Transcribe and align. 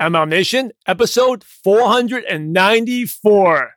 MLM 0.00 0.28
Nation, 0.28 0.70
episode 0.86 1.42
494. 1.42 3.74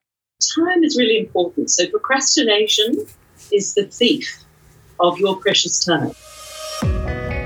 Time 0.56 0.84
is 0.84 0.96
really 0.96 1.18
important. 1.18 1.72
So, 1.72 1.90
procrastination 1.90 3.08
is 3.52 3.74
the 3.74 3.88
thief 3.88 4.44
of 5.00 5.18
your 5.18 5.38
precious 5.38 5.84
time. 5.84 6.12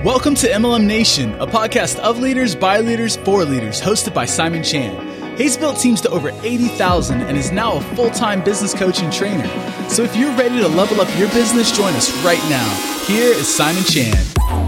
Welcome 0.03 0.35
to 0.35 0.49
MLM 0.49 0.85
Nation, 0.85 1.35
a 1.35 1.47
podcast 1.47 1.99
of 1.99 2.19
leaders, 2.19 2.53
by 2.53 2.81
leaders, 2.81 3.15
for 3.15 3.45
leaders, 3.45 3.79
hosted 3.79 4.13
by 4.13 4.25
Simon 4.25 4.61
Chan. 4.61 5.37
He's 5.37 5.55
built 5.55 5.77
teams 5.77 6.01
to 6.01 6.09
over 6.09 6.31
80,000 6.43 7.21
and 7.21 7.37
is 7.37 7.53
now 7.53 7.77
a 7.77 7.81
full 7.95 8.09
time 8.09 8.43
business 8.43 8.73
coach 8.73 9.01
and 9.01 9.13
trainer. 9.13 9.47
So 9.87 10.03
if 10.03 10.17
you're 10.17 10.35
ready 10.35 10.59
to 10.59 10.67
level 10.67 10.99
up 10.99 11.07
your 11.17 11.29
business, 11.29 11.71
join 11.71 11.93
us 11.93 12.11
right 12.25 12.43
now. 12.49 12.67
Here 13.05 13.33
is 13.33 13.47
Simon 13.47 13.85
Chan. 13.85 14.64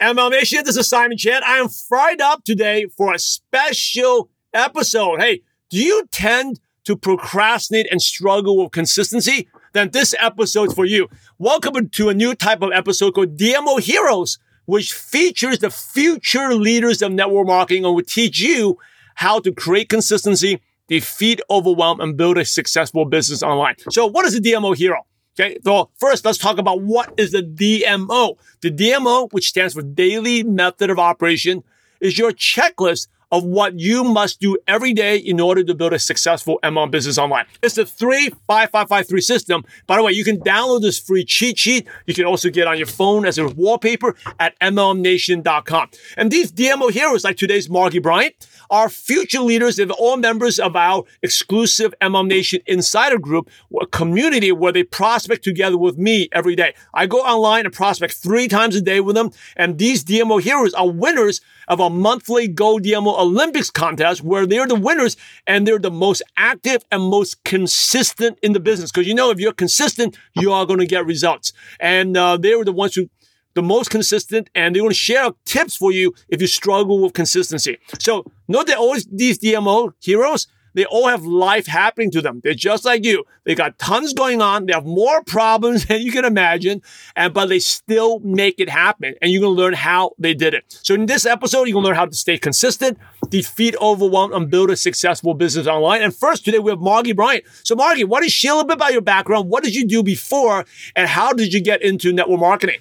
MLM 0.00 0.30
Nation, 0.30 0.62
this 0.64 0.78
is 0.78 0.88
Simon 0.88 1.18
Chan. 1.18 1.42
I 1.44 1.58
am 1.58 1.68
fired 1.68 2.22
up 2.22 2.42
today 2.42 2.86
for 2.96 3.12
a 3.12 3.18
special 3.18 4.30
episode. 4.54 5.20
Hey, 5.20 5.42
do 5.68 5.76
you 5.76 6.08
tend 6.10 6.58
to 6.84 6.96
procrastinate 6.96 7.86
and 7.90 8.00
struggle 8.00 8.56
with 8.56 8.72
consistency? 8.72 9.46
Then 9.74 9.90
this 9.90 10.14
episode's 10.18 10.72
for 10.72 10.86
you. 10.86 11.10
Welcome 11.38 11.90
to 11.90 12.08
a 12.08 12.14
new 12.14 12.34
type 12.34 12.62
of 12.62 12.70
episode 12.72 13.14
called 13.14 13.36
DMO 13.36 13.78
Heroes, 13.78 14.38
which 14.64 14.94
features 14.94 15.58
the 15.58 15.68
future 15.68 16.54
leaders 16.54 17.02
of 17.02 17.12
network 17.12 17.46
marketing 17.46 17.84
and 17.84 17.94
will 17.94 18.02
teach 18.02 18.40
you 18.40 18.78
how 19.16 19.38
to 19.40 19.52
create 19.52 19.90
consistency, 19.90 20.62
defeat 20.88 21.42
overwhelm, 21.50 22.00
and 22.00 22.16
build 22.16 22.38
a 22.38 22.46
successful 22.46 23.04
business 23.04 23.42
online. 23.42 23.74
So 23.90 24.06
what 24.06 24.24
is 24.24 24.34
a 24.34 24.40
DMO 24.40 24.74
hero? 24.74 25.04
Okay, 25.40 25.56
so 25.64 25.88
first 25.96 26.26
let's 26.26 26.36
talk 26.36 26.58
about 26.58 26.82
what 26.82 27.14
is 27.16 27.30
the 27.30 27.42
DMO. 27.42 28.36
The 28.60 28.70
DMO, 28.70 29.32
which 29.32 29.48
stands 29.48 29.72
for 29.72 29.80
Daily 29.80 30.42
Method 30.42 30.90
of 30.90 30.98
Operation, 30.98 31.64
is 31.98 32.18
your 32.18 32.32
checklist 32.32 33.08
of 33.32 33.44
what 33.44 33.78
you 33.78 34.04
must 34.04 34.40
do 34.40 34.56
every 34.66 34.92
day 34.92 35.16
in 35.16 35.40
order 35.40 35.62
to 35.62 35.74
build 35.74 35.92
a 35.92 35.98
successful 35.98 36.58
MLM 36.62 36.90
business 36.90 37.18
online. 37.18 37.46
It's 37.62 37.74
the 37.74 37.86
35553 37.86 39.20
system. 39.20 39.64
By 39.86 39.96
the 39.96 40.02
way, 40.02 40.12
you 40.12 40.24
can 40.24 40.40
download 40.40 40.82
this 40.82 40.98
free 40.98 41.24
cheat 41.24 41.58
sheet. 41.58 41.86
You 42.06 42.14
can 42.14 42.24
also 42.24 42.50
get 42.50 42.66
on 42.66 42.76
your 42.76 42.86
phone 42.86 43.24
as 43.26 43.38
a 43.38 43.48
wallpaper 43.48 44.16
at 44.38 44.58
MLMNation.com. 44.60 45.90
And 46.16 46.30
these 46.30 46.52
DMO 46.52 46.90
heroes, 46.90 47.24
like 47.24 47.36
today's 47.36 47.68
Margie 47.68 47.98
Bryant, 47.98 48.34
are 48.70 48.88
future 48.88 49.40
leaders 49.40 49.78
and 49.78 49.90
all 49.90 50.16
members 50.16 50.58
of 50.58 50.76
our 50.76 51.04
exclusive 51.22 51.92
MLM 52.00 52.28
Nation 52.28 52.60
Insider 52.66 53.18
Group, 53.18 53.50
a 53.80 53.86
community 53.86 54.52
where 54.52 54.72
they 54.72 54.84
prospect 54.84 55.42
together 55.42 55.76
with 55.76 55.98
me 55.98 56.28
every 56.32 56.54
day. 56.54 56.74
I 56.94 57.06
go 57.06 57.18
online 57.18 57.64
and 57.64 57.74
prospect 57.74 58.14
three 58.14 58.48
times 58.48 58.76
a 58.76 58.80
day 58.80 59.00
with 59.00 59.16
them. 59.16 59.30
And 59.56 59.78
these 59.78 60.04
DMO 60.04 60.40
heroes 60.40 60.74
are 60.74 60.88
winners 60.88 61.40
of 61.68 61.80
a 61.80 61.90
monthly 61.90 62.48
Go 62.48 62.78
DMO 62.78 63.16
Olympics 63.20 63.70
contest 63.70 64.22
where 64.22 64.46
they're 64.46 64.66
the 64.66 64.74
winners 64.74 65.16
and 65.46 65.66
they're 65.66 65.78
the 65.78 65.90
most 65.90 66.22
active 66.36 66.84
and 66.90 67.02
most 67.02 67.42
consistent 67.44 68.38
in 68.42 68.52
the 68.52 68.60
business. 68.60 68.90
Because 68.90 69.06
you 69.06 69.14
know, 69.14 69.30
if 69.30 69.38
you're 69.38 69.52
consistent, 69.52 70.16
you 70.34 70.52
are 70.52 70.66
going 70.66 70.80
to 70.80 70.86
get 70.86 71.06
results. 71.06 71.52
And 71.78 72.16
uh, 72.16 72.36
they 72.36 72.54
were 72.54 72.64
the 72.64 72.72
ones 72.72 72.94
who 72.94 73.08
the 73.54 73.62
most 73.62 73.90
consistent 73.90 74.48
and 74.54 74.74
they're 74.74 74.82
going 74.82 74.90
to 74.90 74.94
share 74.94 75.30
tips 75.44 75.76
for 75.76 75.92
you 75.92 76.14
if 76.28 76.40
you 76.40 76.46
struggle 76.46 77.02
with 77.02 77.12
consistency. 77.14 77.78
So 77.98 78.24
note 78.48 78.68
that 78.68 78.78
all 78.78 78.96
these 79.10 79.38
DMO 79.38 79.92
heroes, 80.00 80.46
they 80.74 80.84
all 80.84 81.08
have 81.08 81.24
life 81.24 81.66
happening 81.66 82.10
to 82.12 82.22
them. 82.22 82.40
They're 82.42 82.54
just 82.54 82.84
like 82.84 83.04
you. 83.04 83.24
They 83.44 83.54
got 83.54 83.78
tons 83.78 84.12
going 84.12 84.40
on. 84.40 84.66
They 84.66 84.72
have 84.72 84.84
more 84.84 85.22
problems 85.24 85.86
than 85.86 86.02
you 86.02 86.12
can 86.12 86.24
imagine, 86.24 86.82
and 87.16 87.32
but 87.34 87.48
they 87.48 87.58
still 87.58 88.20
make 88.20 88.60
it 88.60 88.68
happen. 88.68 89.14
And 89.20 89.30
you're 89.30 89.42
gonna 89.42 89.54
learn 89.54 89.74
how 89.74 90.12
they 90.18 90.34
did 90.34 90.54
it. 90.54 90.64
So 90.82 90.94
in 90.94 91.06
this 91.06 91.26
episode, 91.26 91.68
you're 91.68 91.74
gonna 91.74 91.86
learn 91.86 91.96
how 91.96 92.06
to 92.06 92.14
stay 92.14 92.38
consistent, 92.38 92.98
defeat 93.28 93.74
overwhelm, 93.80 94.32
and 94.32 94.50
build 94.50 94.70
a 94.70 94.76
successful 94.76 95.34
business 95.34 95.66
online. 95.66 96.02
And 96.02 96.14
first, 96.14 96.44
today 96.44 96.58
we 96.58 96.70
have 96.70 96.80
Margie 96.80 97.12
Bryant. 97.12 97.44
So 97.62 97.74
Margie, 97.74 98.04
what 98.04 98.24
is 98.24 98.32
share 98.32 98.52
a 98.52 98.54
little 98.56 98.68
bit 98.68 98.74
about 98.74 98.92
your 98.92 99.02
background? 99.02 99.48
What 99.48 99.64
did 99.64 99.74
you 99.74 99.86
do 99.86 100.02
before, 100.02 100.64
and 100.96 101.08
how 101.08 101.32
did 101.32 101.52
you 101.52 101.60
get 101.60 101.82
into 101.82 102.12
network 102.12 102.40
marketing? 102.40 102.80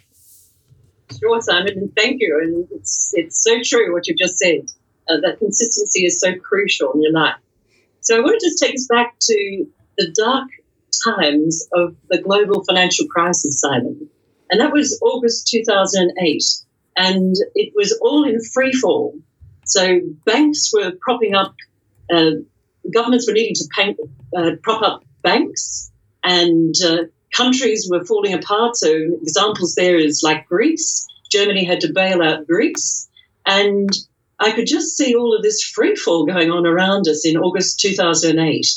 Sure, 1.18 1.42
Simon, 1.42 1.78
and 1.78 1.96
thank 1.96 2.22
you. 2.22 2.40
And 2.42 2.68
it's 2.72 3.14
it's 3.16 3.44
so 3.44 3.60
true 3.64 3.94
what 3.94 4.08
you've 4.08 4.18
just 4.18 4.38
said. 4.38 4.62
Uh, 5.10 5.20
that 5.22 5.40
consistency 5.40 6.06
is 6.06 6.20
so 6.20 6.36
crucial 6.36 6.92
in 6.94 7.02
your 7.02 7.12
life. 7.12 7.34
So 8.10 8.18
I 8.18 8.22
want 8.22 8.40
to 8.40 8.48
just 8.48 8.58
take 8.58 8.74
us 8.74 8.88
back 8.88 9.14
to 9.22 9.68
the 10.00 10.12
dark 10.18 10.50
times 11.06 11.70
of 11.74 11.96
the 12.10 12.20
global 12.20 12.64
financial 12.64 13.06
crisis, 13.06 13.62
Simon, 13.62 14.10
and 14.50 14.60
that 14.60 14.74
was 14.74 15.00
August 15.04 15.48
2008, 15.50 16.44
and 16.98 17.36
it 17.54 17.72
was 17.76 17.96
all 18.02 18.28
in 18.28 18.44
free 18.52 18.74
fall. 18.74 19.14
So 19.64 20.00
banks 20.26 20.72
were 20.74 20.94
propping 21.00 21.36
up, 21.36 21.54
uh, 22.12 22.32
governments 22.92 23.28
were 23.28 23.36
needing 23.36 23.54
to 23.54 23.70
pay, 23.78 23.96
uh, 24.36 24.56
prop 24.64 24.82
up 24.82 25.04
banks, 25.22 25.92
and 26.24 26.74
uh, 26.84 27.04
countries 27.32 27.88
were 27.92 28.06
falling 28.06 28.34
apart. 28.34 28.76
So 28.76 28.92
examples 29.22 29.76
there 29.76 30.00
is 30.00 30.22
like 30.24 30.48
Greece. 30.48 31.06
Germany 31.32 31.64
had 31.64 31.82
to 31.82 31.94
bail 31.94 32.24
out 32.24 32.48
Greece. 32.48 33.08
And 33.46 33.88
I 34.40 34.52
could 34.52 34.68
just 34.68 34.96
see 34.96 35.16
all 35.16 35.36
of 35.36 35.44
this 35.44 35.64
free 35.64 35.96
fall 35.96 36.26
going 36.26 36.50
on 36.50 36.66
around 36.66 37.08
us 37.08 37.26
in 37.26 37.38
August 37.38 37.80
2008. 37.80 38.68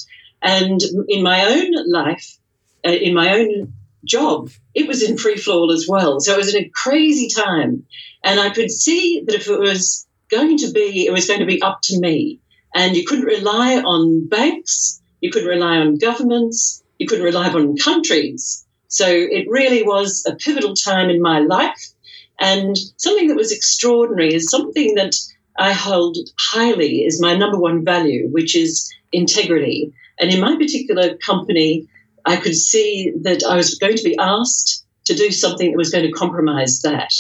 And 0.43 0.81
in 1.09 1.23
my 1.23 1.45
own 1.45 1.91
life, 1.91 2.37
uh, 2.85 2.91
in 2.91 3.15
my 3.15 3.39
own 3.39 3.73
job, 4.05 4.51
it 4.75 4.89
was 4.89 5.03
in 5.03 5.17
free 5.17 5.37
fall 5.37 5.71
as 5.71 5.87
well. 5.89 6.19
So 6.19 6.35
it 6.35 6.39
was 6.39 6.55
a 6.55 6.69
crazy 6.69 7.29
time. 7.29 7.87
And 8.25 8.41
I 8.41 8.51
could 8.51 8.71
see 8.71 9.23
that 9.27 9.37
if 9.37 9.49
it 9.49 9.61
was 9.61 10.07
going 10.31 10.59
to 10.59 10.73
be, 10.73 11.07
it 11.07 11.13
was 11.13 11.29
going 11.29 11.41
to 11.41 11.47
be 11.47 11.63
up 11.63 11.81
to 11.85 12.01
me. 12.01 12.41
And 12.75 12.97
you 12.97 13.05
couldn't 13.05 13.27
rely 13.27 13.77
on 13.77 14.27
banks, 14.29 15.01
you 15.21 15.31
couldn't 15.31 15.49
rely 15.49 15.77
on 15.77 15.99
governments, 15.99 16.83
you 16.99 17.07
couldn't 17.07 17.25
rely 17.25 17.49
on 17.51 17.77
countries. 17.77 18.67
So 18.89 19.07
it 19.09 19.47
really 19.49 19.83
was 19.83 20.25
a 20.27 20.35
pivotal 20.35 20.75
time 20.75 21.11
in 21.11 21.23
my 21.23 21.39
life. 21.39 21.93
And 22.41 22.77
something 22.97 23.29
that 23.29 23.37
was 23.37 23.53
extraordinary 23.53 24.35
is 24.35 24.51
something 24.51 24.95
that 24.97 25.15
I 25.57 25.73
hold 25.73 26.17
highly 26.39 27.05
is 27.05 27.21
my 27.21 27.37
number 27.37 27.59
one 27.59 27.85
value, 27.85 28.29
which 28.29 28.57
is 28.57 28.93
integrity. 29.13 29.93
And 30.19 30.33
in 30.33 30.41
my 30.41 30.57
particular 30.57 31.17
company, 31.19 31.89
I 32.25 32.37
could 32.37 32.55
see 32.55 33.13
that 33.23 33.43
I 33.45 33.57
was 33.57 33.75
going 33.75 33.97
to 33.97 34.05
be 34.05 34.17
asked 34.19 34.85
to 35.07 35.15
do 35.15 35.31
something 35.31 35.71
that 35.71 35.77
was 35.77 35.91
going 35.91 36.05
to 36.05 36.13
compromise 36.13 36.81
that. 36.83 37.13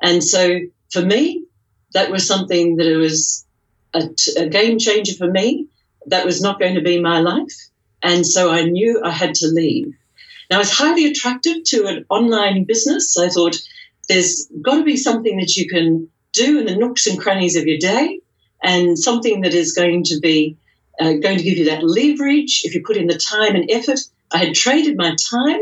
And 0.00 0.22
so 0.22 0.60
for 0.90 1.02
me, 1.02 1.44
that 1.92 2.10
was 2.10 2.26
something 2.26 2.76
that 2.76 2.96
was 2.96 3.44
a, 3.94 4.08
a 4.38 4.48
game 4.48 4.78
changer 4.78 5.14
for 5.14 5.30
me. 5.30 5.66
That 6.06 6.24
was 6.24 6.40
not 6.40 6.60
going 6.60 6.74
to 6.76 6.82
be 6.82 7.00
my 7.00 7.20
life. 7.20 7.52
And 8.02 8.26
so 8.26 8.52
I 8.52 8.64
knew 8.64 9.02
I 9.04 9.10
had 9.10 9.34
to 9.36 9.48
leave. 9.48 9.94
Now, 10.50 10.56
I 10.56 10.58
was 10.60 10.70
highly 10.70 11.06
attracted 11.06 11.64
to 11.66 11.86
an 11.86 12.04
online 12.08 12.64
business. 12.64 13.16
I 13.16 13.28
thought 13.28 13.56
there's 14.08 14.46
got 14.62 14.76
to 14.76 14.84
be 14.84 14.96
something 14.96 15.38
that 15.38 15.56
you 15.56 15.68
can 15.68 16.08
do 16.36 16.58
in 16.60 16.66
the 16.66 16.76
nooks 16.76 17.06
and 17.06 17.18
crannies 17.18 17.56
of 17.56 17.66
your 17.66 17.78
day 17.78 18.20
and 18.62 18.98
something 18.98 19.42
that 19.42 19.54
is 19.54 19.72
going 19.72 20.04
to 20.04 20.18
be 20.20 20.56
uh, 21.00 21.12
going 21.12 21.38
to 21.38 21.44
give 21.44 21.58
you 21.58 21.66
that 21.66 21.82
leverage 21.82 22.62
if 22.64 22.74
you 22.74 22.82
put 22.84 22.96
in 22.96 23.06
the 23.06 23.18
time 23.18 23.54
and 23.54 23.70
effort. 23.70 24.00
I 24.32 24.38
had 24.38 24.54
traded 24.54 24.96
my 24.96 25.14
time 25.30 25.60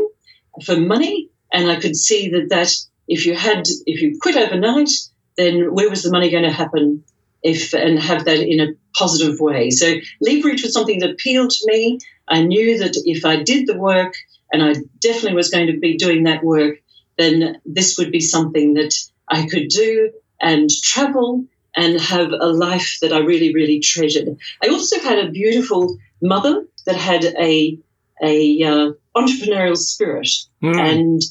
for 0.65 0.77
money, 0.77 1.29
and 1.51 1.69
I 1.69 1.79
could 1.79 1.95
see 1.95 2.29
that 2.29 2.49
that 2.49 2.71
if 3.07 3.25
you 3.25 3.35
had 3.35 3.63
if 3.85 4.01
you 4.01 4.17
quit 4.21 4.37
overnight, 4.37 4.89
then 5.37 5.73
where 5.73 5.89
was 5.89 6.03
the 6.03 6.11
money 6.11 6.31
going 6.31 6.43
to 6.43 6.51
happen 6.51 7.03
if 7.43 7.73
and 7.73 7.99
have 7.99 8.25
that 8.25 8.39
in 8.39 8.59
a 8.59 8.73
positive 8.97 9.39
way. 9.39 9.69
So 9.69 9.95
leverage 10.21 10.63
was 10.63 10.73
something 10.73 10.99
that 10.99 11.11
appealed 11.11 11.51
to 11.51 11.63
me. 11.65 11.99
I 12.27 12.43
knew 12.43 12.79
that 12.79 12.95
if 13.05 13.25
I 13.25 13.43
did 13.43 13.67
the 13.67 13.77
work, 13.77 14.15
and 14.51 14.63
I 14.63 14.75
definitely 14.99 15.35
was 15.35 15.49
going 15.49 15.67
to 15.67 15.77
be 15.77 15.97
doing 15.97 16.23
that 16.23 16.43
work, 16.43 16.77
then 17.17 17.61
this 17.65 17.97
would 17.97 18.11
be 18.11 18.21
something 18.21 18.75
that 18.75 18.93
I 19.27 19.47
could 19.47 19.67
do 19.67 20.11
and 20.45 20.69
travel 20.69 21.43
and 21.75 21.99
have 21.99 22.31
a 22.31 22.47
life 22.47 22.99
that 23.01 23.11
I 23.11 23.17
really, 23.17 23.53
really 23.53 23.79
treasured. 23.79 24.37
I 24.63 24.67
also 24.67 24.99
had 24.99 25.19
a 25.19 25.31
beautiful 25.31 25.97
mother 26.21 26.65
that 26.85 26.95
had 26.95 27.25
a 27.25 27.77
a 28.23 28.63
uh, 28.63 28.91
entrepreneurial 29.13 29.75
spirit, 29.75 30.29
mm. 30.63 30.77
and 30.77 31.21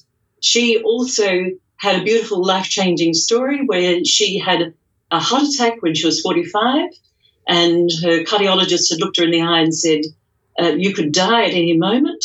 she 0.43 0.83
also 0.83 1.31
had 1.77 2.01
a 2.01 2.05
beautiful 2.05 2.45
life 2.45 2.69
changing 2.69 3.15
story 3.15 3.65
where 3.65 4.05
she 4.05 4.39
had 4.39 4.75
a 5.11 5.21
heart 5.21 5.45
attack 5.45 5.81
when 5.81 5.95
she 5.95 6.07
was 6.07 6.21
45, 6.21 6.91
and 7.49 7.91
her 8.03 8.25
cardiologist 8.25 8.91
had 8.91 9.01
looked 9.01 9.19
her 9.19 9.25
in 9.25 9.31
the 9.31 9.43
eye 9.43 9.61
and 9.61 9.75
said, 9.75 10.01
uh, 10.61 10.73
You 10.77 10.93
could 10.93 11.13
die 11.13 11.45
at 11.45 11.53
any 11.53 11.77
moment. 11.77 12.25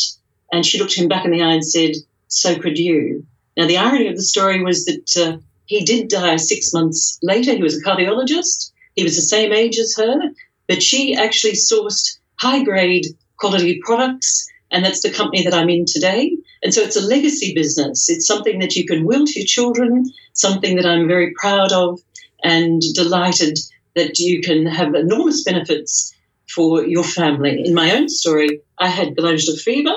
And 0.51 0.65
she 0.65 0.79
looked 0.79 0.95
him 0.95 1.07
back 1.07 1.25
in 1.25 1.31
the 1.31 1.43
eye 1.43 1.53
and 1.53 1.65
said, 1.65 1.91
So 2.27 2.57
could 2.57 2.79
you. 2.79 3.25
Now, 3.55 3.67
the 3.67 3.77
irony 3.77 4.07
of 4.07 4.15
the 4.15 4.23
story 4.23 4.63
was 4.63 4.85
that 4.85 5.17
uh, 5.17 5.37
he 5.69 5.85
did 5.85 6.09
die 6.09 6.35
six 6.37 6.73
months 6.73 7.19
later. 7.21 7.53
He 7.53 7.61
was 7.61 7.77
a 7.77 7.83
cardiologist, 7.83 8.71
he 8.95 9.03
was 9.03 9.15
the 9.15 9.21
same 9.21 9.53
age 9.53 9.77
as 9.77 9.95
her, 9.97 10.19
but 10.67 10.81
she 10.81 11.15
actually 11.15 11.53
sourced 11.53 12.17
high 12.39 12.63
grade 12.63 13.05
quality 13.37 13.79
products 13.85 14.49
and 14.71 14.83
that's 14.83 15.01
the 15.01 15.11
company 15.11 15.43
that 15.43 15.53
I'm 15.53 15.69
in 15.69 15.85
today. 15.85 16.35
And 16.63 16.73
so 16.73 16.81
it's 16.81 16.95
a 16.95 17.05
legacy 17.05 17.53
business. 17.53 18.09
It's 18.09 18.25
something 18.25 18.59
that 18.59 18.75
you 18.75 18.85
can 18.85 19.05
will 19.05 19.25
to 19.25 19.39
your 19.39 19.45
children, 19.45 20.11
something 20.33 20.75
that 20.75 20.87
I'm 20.87 21.07
very 21.07 21.33
proud 21.39 21.71
of 21.71 21.99
and 22.43 22.81
delighted 22.95 23.59
that 23.95 24.17
you 24.17 24.41
can 24.41 24.65
have 24.65 24.95
enormous 24.95 25.43
benefits 25.43 26.15
for 26.47 26.83
your 26.83 27.03
family. 27.03 27.61
In 27.63 27.75
my 27.75 27.95
own 27.95 28.09
story, 28.09 28.61
I 28.79 28.87
had 28.87 29.15
glandular 29.15 29.57
fever, 29.57 29.95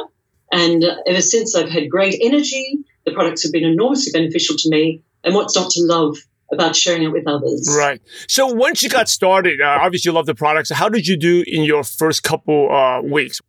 and 0.50 0.84
ever 1.06 1.22
since 1.22 1.54
I've 1.54 1.70
had 1.70 1.90
great 1.90 2.18
energy. 2.22 2.78
The 3.04 3.12
products 3.12 3.42
have 3.42 3.52
been 3.52 3.64
enormously 3.64 4.12
beneficial 4.12 4.56
to 4.58 4.68
me. 4.68 5.02
And 5.24 5.34
what's 5.34 5.56
not 5.56 5.70
to 5.70 5.82
love 5.82 6.16
about 6.52 6.76
sharing 6.76 7.02
it 7.02 7.12
with 7.12 7.26
others? 7.26 7.74
Right. 7.76 8.00
So 8.28 8.46
once 8.46 8.82
you 8.82 8.88
got 8.88 9.08
started, 9.08 9.60
uh, 9.60 9.78
obviously 9.80 10.10
you 10.10 10.14
love 10.14 10.26
the 10.26 10.34
products. 10.34 10.70
How 10.70 10.88
did 10.88 11.06
you 11.06 11.16
do 11.16 11.44
in 11.46 11.62
your 11.62 11.84
first 11.84 12.22
couple 12.22 12.70
uh, 12.70 13.02
weeks? 13.02 13.40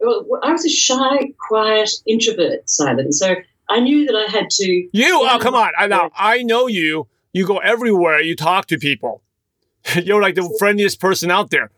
Well, 0.00 0.26
I 0.42 0.52
was 0.52 0.64
a 0.64 0.68
shy, 0.68 1.32
quiet 1.48 1.90
introvert, 2.06 2.68
Simon. 2.68 3.12
So 3.12 3.34
I 3.68 3.80
knew 3.80 4.06
that 4.06 4.14
I 4.14 4.30
had 4.30 4.48
to. 4.50 4.88
You? 4.92 5.20
Oh, 5.28 5.38
come 5.40 5.54
on! 5.54 5.72
I 5.76 5.86
know. 5.88 6.10
I 6.14 6.42
know 6.42 6.68
you. 6.68 7.08
You 7.32 7.46
go 7.46 7.58
everywhere. 7.58 8.20
You 8.20 8.36
talk 8.36 8.66
to 8.66 8.78
people. 8.78 9.22
You're 9.94 10.22
like 10.22 10.36
the 10.36 10.54
friendliest 10.58 11.00
person 11.00 11.30
out 11.30 11.50
there. 11.50 11.70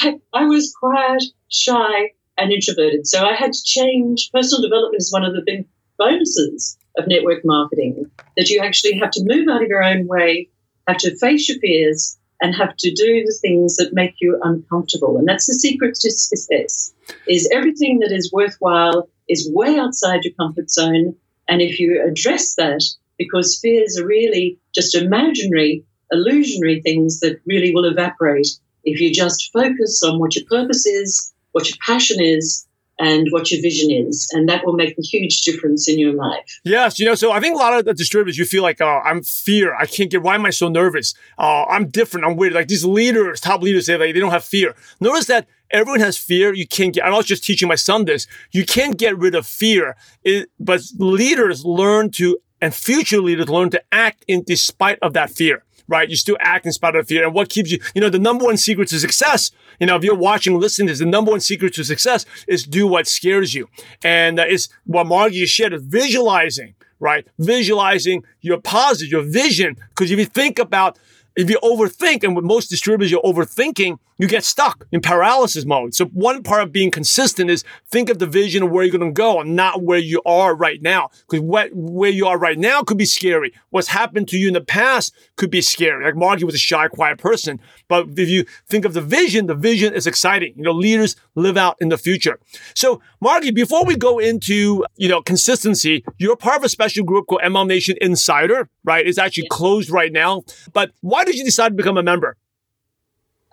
I, 0.00 0.18
I 0.32 0.44
was 0.44 0.74
quiet, 0.78 1.22
shy, 1.48 2.12
and 2.36 2.52
introverted. 2.52 3.06
So 3.06 3.24
I 3.24 3.34
had 3.34 3.52
to 3.52 3.62
change. 3.64 4.30
Personal 4.32 4.62
development 4.62 5.02
is 5.02 5.12
one 5.12 5.24
of 5.24 5.34
the 5.34 5.42
big 5.44 5.66
bonuses 5.98 6.78
of 6.98 7.06
network 7.06 7.44
marketing 7.44 8.10
that 8.36 8.50
you 8.50 8.60
actually 8.60 8.98
have 8.98 9.10
to 9.12 9.24
move 9.24 9.48
out 9.48 9.62
of 9.62 9.68
your 9.68 9.82
own 9.82 10.06
way, 10.06 10.48
have 10.86 10.98
to 10.98 11.16
face 11.16 11.48
your 11.48 11.58
fears, 11.58 12.18
and 12.40 12.54
have 12.54 12.76
to 12.78 12.90
do 12.90 13.24
the 13.24 13.36
things 13.40 13.76
that 13.76 13.94
make 13.94 14.14
you 14.20 14.38
uncomfortable. 14.42 15.16
And 15.18 15.26
that's 15.26 15.46
the 15.46 15.54
secret 15.54 15.94
to 15.94 16.10
success 16.10 16.92
is 17.26 17.48
everything 17.52 17.98
that 18.00 18.12
is 18.12 18.32
worthwhile 18.32 19.08
is 19.28 19.50
way 19.52 19.78
outside 19.78 20.24
your 20.24 20.34
comfort 20.34 20.70
zone. 20.70 21.16
And 21.48 21.60
if 21.60 21.80
you 21.80 22.04
address 22.06 22.54
that, 22.56 22.82
because 23.16 23.58
fears 23.60 23.98
are 23.98 24.06
really 24.06 24.58
just 24.74 24.94
imaginary, 24.94 25.84
illusionary 26.12 26.80
things 26.80 27.20
that 27.20 27.40
really 27.46 27.74
will 27.74 27.84
evaporate 27.84 28.48
if 28.84 29.00
you 29.00 29.12
just 29.12 29.50
focus 29.52 30.02
on 30.02 30.18
what 30.18 30.36
your 30.36 30.44
purpose 30.46 30.86
is, 30.86 31.32
what 31.52 31.68
your 31.68 31.78
passion 31.84 32.18
is, 32.20 32.66
and 32.98 33.28
what 33.30 33.50
your 33.50 33.60
vision 33.62 33.90
is. 33.90 34.28
And 34.32 34.48
that 34.48 34.64
will 34.64 34.74
make 34.74 34.98
a 34.98 35.02
huge 35.02 35.42
difference 35.42 35.88
in 35.88 35.98
your 35.98 36.12
life. 36.12 36.60
Yes. 36.64 36.98
You 36.98 37.06
know, 37.06 37.14
so 37.14 37.32
I 37.32 37.40
think 37.40 37.54
a 37.54 37.58
lot 37.58 37.78
of 37.78 37.84
the 37.84 37.94
distributors, 37.94 38.38
you 38.38 38.44
feel 38.44 38.62
like, 38.62 38.80
oh, 38.80 39.00
I'm 39.04 39.22
fear. 39.22 39.74
I 39.74 39.86
can't 39.86 40.10
get, 40.10 40.22
why 40.22 40.34
am 40.34 40.44
I 40.46 40.50
so 40.50 40.68
nervous? 40.68 41.14
Uh, 41.38 41.64
I'm 41.64 41.88
different. 41.88 42.26
I'm 42.26 42.36
weird. 42.36 42.54
Like 42.54 42.68
these 42.68 42.84
leaders, 42.84 43.40
top 43.40 43.62
leaders 43.62 43.86
say 43.86 43.96
like 43.96 44.14
they 44.14 44.20
don't 44.20 44.30
have 44.30 44.44
fear. 44.44 44.74
Notice 45.00 45.26
that 45.26 45.46
everyone 45.70 46.00
has 46.00 46.16
fear. 46.16 46.52
You 46.54 46.66
can't 46.66 46.94
get, 46.94 47.04
I 47.04 47.10
was 47.10 47.26
just 47.26 47.44
teaching 47.44 47.68
my 47.68 47.76
son 47.76 48.04
this. 48.04 48.26
You 48.50 48.64
can't 48.64 48.98
get 48.98 49.16
rid 49.16 49.34
of 49.34 49.46
fear. 49.46 49.96
It, 50.24 50.50
but 50.58 50.82
leaders 50.98 51.64
learn 51.64 52.10
to, 52.12 52.38
and 52.60 52.74
future 52.74 53.20
leaders 53.20 53.48
learn 53.48 53.70
to 53.70 53.82
act 53.92 54.24
in 54.26 54.42
despite 54.42 54.98
of 55.00 55.12
that 55.12 55.30
fear 55.30 55.64
right? 55.88 56.08
You 56.08 56.16
still 56.16 56.36
act 56.40 56.66
in 56.66 56.72
spite 56.72 56.94
of 56.94 57.08
fear. 57.08 57.24
And 57.24 57.34
what 57.34 57.48
keeps 57.48 57.72
you, 57.72 57.80
you 57.94 58.00
know, 58.00 58.10
the 58.10 58.18
number 58.18 58.44
one 58.44 58.56
secret 58.56 58.88
to 58.88 58.98
success, 59.00 59.50
you 59.80 59.86
know, 59.86 59.96
if 59.96 60.04
you're 60.04 60.14
watching, 60.14 60.58
listening 60.58 60.88
this, 60.88 60.98
the 60.98 61.06
number 61.06 61.30
one 61.30 61.40
secret 61.40 61.74
to 61.74 61.84
success 61.84 62.26
is 62.46 62.64
do 62.64 62.86
what 62.86 63.08
scares 63.08 63.54
you. 63.54 63.68
And 64.04 64.38
uh, 64.38 64.44
it's 64.46 64.68
what 64.84 65.06
Margie 65.06 65.46
shared 65.46 65.72
is 65.72 65.82
visualizing, 65.82 66.74
right? 67.00 67.26
Visualizing 67.38 68.24
your 68.40 68.60
positive, 68.60 69.10
your 69.10 69.22
vision. 69.22 69.76
Because 69.88 70.10
if 70.10 70.18
you 70.18 70.26
think 70.26 70.58
about 70.58 70.98
if 71.38 71.48
you 71.48 71.56
overthink, 71.62 72.24
and 72.24 72.34
with 72.34 72.44
most 72.44 72.68
distributors, 72.68 73.12
you're 73.12 73.22
overthinking, 73.22 73.98
you 74.18 74.26
get 74.26 74.42
stuck 74.42 74.86
in 74.90 75.00
paralysis 75.00 75.64
mode. 75.64 75.94
So 75.94 76.06
one 76.06 76.42
part 76.42 76.64
of 76.64 76.72
being 76.72 76.90
consistent 76.90 77.48
is 77.48 77.62
think 77.86 78.10
of 78.10 78.18
the 78.18 78.26
vision 78.26 78.64
of 78.64 78.70
where 78.70 78.82
you're 78.82 78.98
going 78.98 79.14
to 79.14 79.16
go 79.16 79.40
and 79.40 79.54
not 79.54 79.82
where 79.82 80.00
you 80.00 80.20
are 80.26 80.56
right 80.56 80.82
now. 80.82 81.10
Because 81.30 81.70
where 81.72 82.10
you 82.10 82.26
are 82.26 82.36
right 82.36 82.58
now 82.58 82.82
could 82.82 82.98
be 82.98 83.04
scary. 83.04 83.54
What's 83.70 83.86
happened 83.86 84.26
to 84.28 84.36
you 84.36 84.48
in 84.48 84.54
the 84.54 84.60
past 84.60 85.14
could 85.36 85.50
be 85.50 85.60
scary. 85.60 86.04
Like 86.04 86.16
Margie 86.16 86.44
was 86.44 86.56
a 86.56 86.58
shy, 86.58 86.88
quiet 86.88 87.18
person. 87.18 87.60
But 87.86 88.08
if 88.16 88.28
you 88.28 88.44
think 88.66 88.84
of 88.84 88.92
the 88.92 89.00
vision, 89.00 89.46
the 89.46 89.54
vision 89.54 89.94
is 89.94 90.08
exciting. 90.08 90.54
You 90.56 90.64
know, 90.64 90.72
leaders 90.72 91.14
live 91.36 91.56
out 91.56 91.76
in 91.80 91.88
the 91.88 91.98
future. 91.98 92.40
So 92.74 93.00
Margie, 93.20 93.52
before 93.52 93.84
we 93.84 93.94
go 93.94 94.18
into, 94.18 94.84
you 94.96 95.08
know, 95.08 95.22
consistency, 95.22 96.04
you're 96.18 96.34
part 96.34 96.58
of 96.58 96.64
a 96.64 96.68
special 96.68 97.04
group 97.04 97.28
called 97.28 97.42
MLM 97.42 97.68
Nation 97.68 97.96
Insider, 98.00 98.68
right? 98.82 99.06
It's 99.06 99.18
actually 99.18 99.46
closed 99.48 99.90
right 99.90 100.10
now. 100.10 100.42
But 100.72 100.90
why 101.02 101.24
did 101.28 101.38
you 101.38 101.44
decide 101.44 101.70
to 101.70 101.74
become 101.74 101.98
a 101.98 102.02
member? 102.02 102.36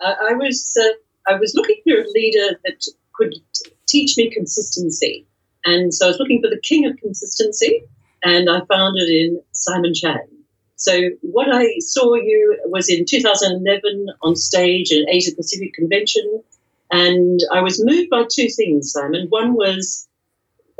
Uh, 0.00 0.14
I 0.28 0.34
was 0.34 0.76
uh, 0.80 1.32
I 1.32 1.36
was 1.38 1.54
looking 1.54 1.80
for 1.84 2.00
a 2.00 2.08
leader 2.14 2.58
that 2.64 2.86
could 3.14 3.34
t- 3.54 3.70
teach 3.86 4.16
me 4.16 4.30
consistency, 4.30 5.26
and 5.64 5.92
so 5.92 6.06
I 6.06 6.08
was 6.08 6.18
looking 6.18 6.42
for 6.42 6.50
the 6.50 6.60
king 6.60 6.86
of 6.86 6.96
consistency, 6.98 7.82
and 8.22 8.50
I 8.50 8.60
found 8.66 8.98
it 8.98 9.08
in 9.08 9.40
Simon 9.52 9.94
Chan. 9.94 10.20
So 10.76 11.10
what 11.22 11.48
I 11.50 11.78
saw 11.78 12.14
you 12.14 12.60
was 12.66 12.90
in 12.90 13.06
2011 13.06 14.08
on 14.22 14.36
stage 14.36 14.92
at 14.92 15.08
Asia 15.08 15.34
Pacific 15.34 15.72
Convention, 15.72 16.42
and 16.90 17.40
I 17.52 17.62
was 17.62 17.82
moved 17.82 18.10
by 18.10 18.24
two 18.30 18.48
things, 18.48 18.92
Simon. 18.92 19.28
One 19.30 19.54
was 19.54 20.06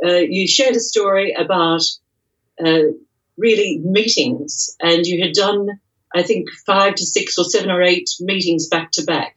uh, 0.05 0.17
you 0.17 0.47
shared 0.47 0.75
a 0.75 0.79
story 0.79 1.33
about 1.33 1.81
uh, 2.63 2.93
really 3.37 3.79
meetings, 3.79 4.75
and 4.79 5.05
you 5.05 5.23
had 5.23 5.33
done 5.33 5.79
I 6.15 6.23
think, 6.23 6.49
five 6.65 6.95
to 6.95 7.05
six 7.05 7.37
or 7.37 7.43
seven 7.43 7.69
or 7.69 7.81
eight 7.81 8.09
meetings 8.19 8.67
back 8.67 8.91
to 8.91 9.03
back. 9.03 9.35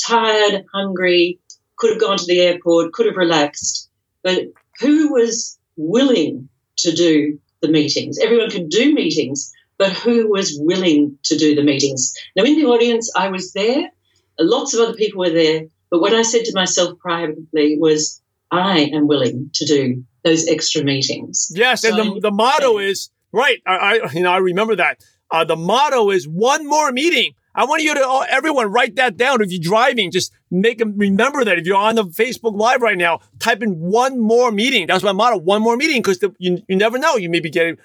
Tired, 0.00 0.64
hungry, 0.72 1.38
could 1.76 1.90
have 1.90 2.00
gone 2.00 2.18
to 2.18 2.26
the 2.26 2.40
airport, 2.40 2.92
could 2.92 3.06
have 3.06 3.16
relaxed. 3.16 3.90
But 4.22 4.38
who 4.80 5.12
was 5.12 5.58
willing 5.76 6.48
to 6.78 6.92
do 6.92 7.38
the 7.60 7.68
meetings? 7.68 8.18
Everyone 8.18 8.50
can 8.50 8.68
do 8.68 8.94
meetings, 8.94 9.52
but 9.78 9.92
who 9.92 10.30
was 10.30 10.56
willing 10.58 11.18
to 11.24 11.36
do 11.36 11.54
the 11.54 11.62
meetings? 11.62 12.14
Now, 12.36 12.44
in 12.44 12.56
the 12.56 12.66
audience, 12.66 13.10
I 13.16 13.28
was 13.28 13.52
there, 13.52 13.90
lots 14.38 14.74
of 14.74 14.80
other 14.80 14.94
people 14.94 15.20
were 15.20 15.30
there, 15.30 15.66
but 15.90 16.00
what 16.00 16.14
I 16.14 16.22
said 16.22 16.44
to 16.44 16.54
myself 16.54 16.98
privately 16.98 17.76
was, 17.78 18.20
I 18.50 18.90
am 18.92 19.06
willing 19.06 19.50
to 19.54 19.66
do 19.66 20.04
those 20.24 20.46
extra 20.46 20.84
meetings. 20.84 21.50
Yes, 21.54 21.82
so 21.82 21.88
and 21.88 22.16
the, 22.16 22.20
the 22.20 22.30
motto 22.30 22.78
is 22.78 23.10
right. 23.32 23.60
I, 23.66 24.00
I, 24.00 24.12
you 24.12 24.22
know 24.22 24.30
I 24.30 24.38
remember 24.38 24.76
that 24.76 25.02
uh, 25.32 25.44
the 25.44 25.56
motto 25.56 26.10
is 26.10 26.28
one 26.28 26.66
more 26.66 26.92
meeting. 26.92 27.32
I 27.54 27.64
want 27.64 27.82
you 27.82 27.94
to, 27.94 28.00
uh, 28.00 28.24
everyone, 28.28 28.70
write 28.70 28.96
that 28.96 29.16
down. 29.16 29.42
If 29.42 29.50
you're 29.50 29.60
driving, 29.60 30.10
just 30.10 30.32
make 30.50 30.78
them 30.78 30.96
remember 30.96 31.44
that. 31.44 31.58
If 31.58 31.66
you're 31.66 31.76
on 31.76 31.96
the 31.96 32.04
Facebook 32.04 32.54
Live 32.54 32.80
right 32.80 32.96
now, 32.96 33.20
type 33.38 33.62
in 33.62 33.78
one 33.80 34.20
more 34.20 34.50
meeting. 34.52 34.86
That's 34.86 35.02
my 35.02 35.12
motto, 35.12 35.38
one 35.38 35.62
more 35.62 35.76
meeting, 35.76 36.00
because 36.00 36.22
you, 36.38 36.62
you 36.68 36.76
never 36.76 36.98
know. 36.98 37.16
You 37.16 37.28
may 37.28 37.40
be 37.40 37.50
getting, 37.50 37.78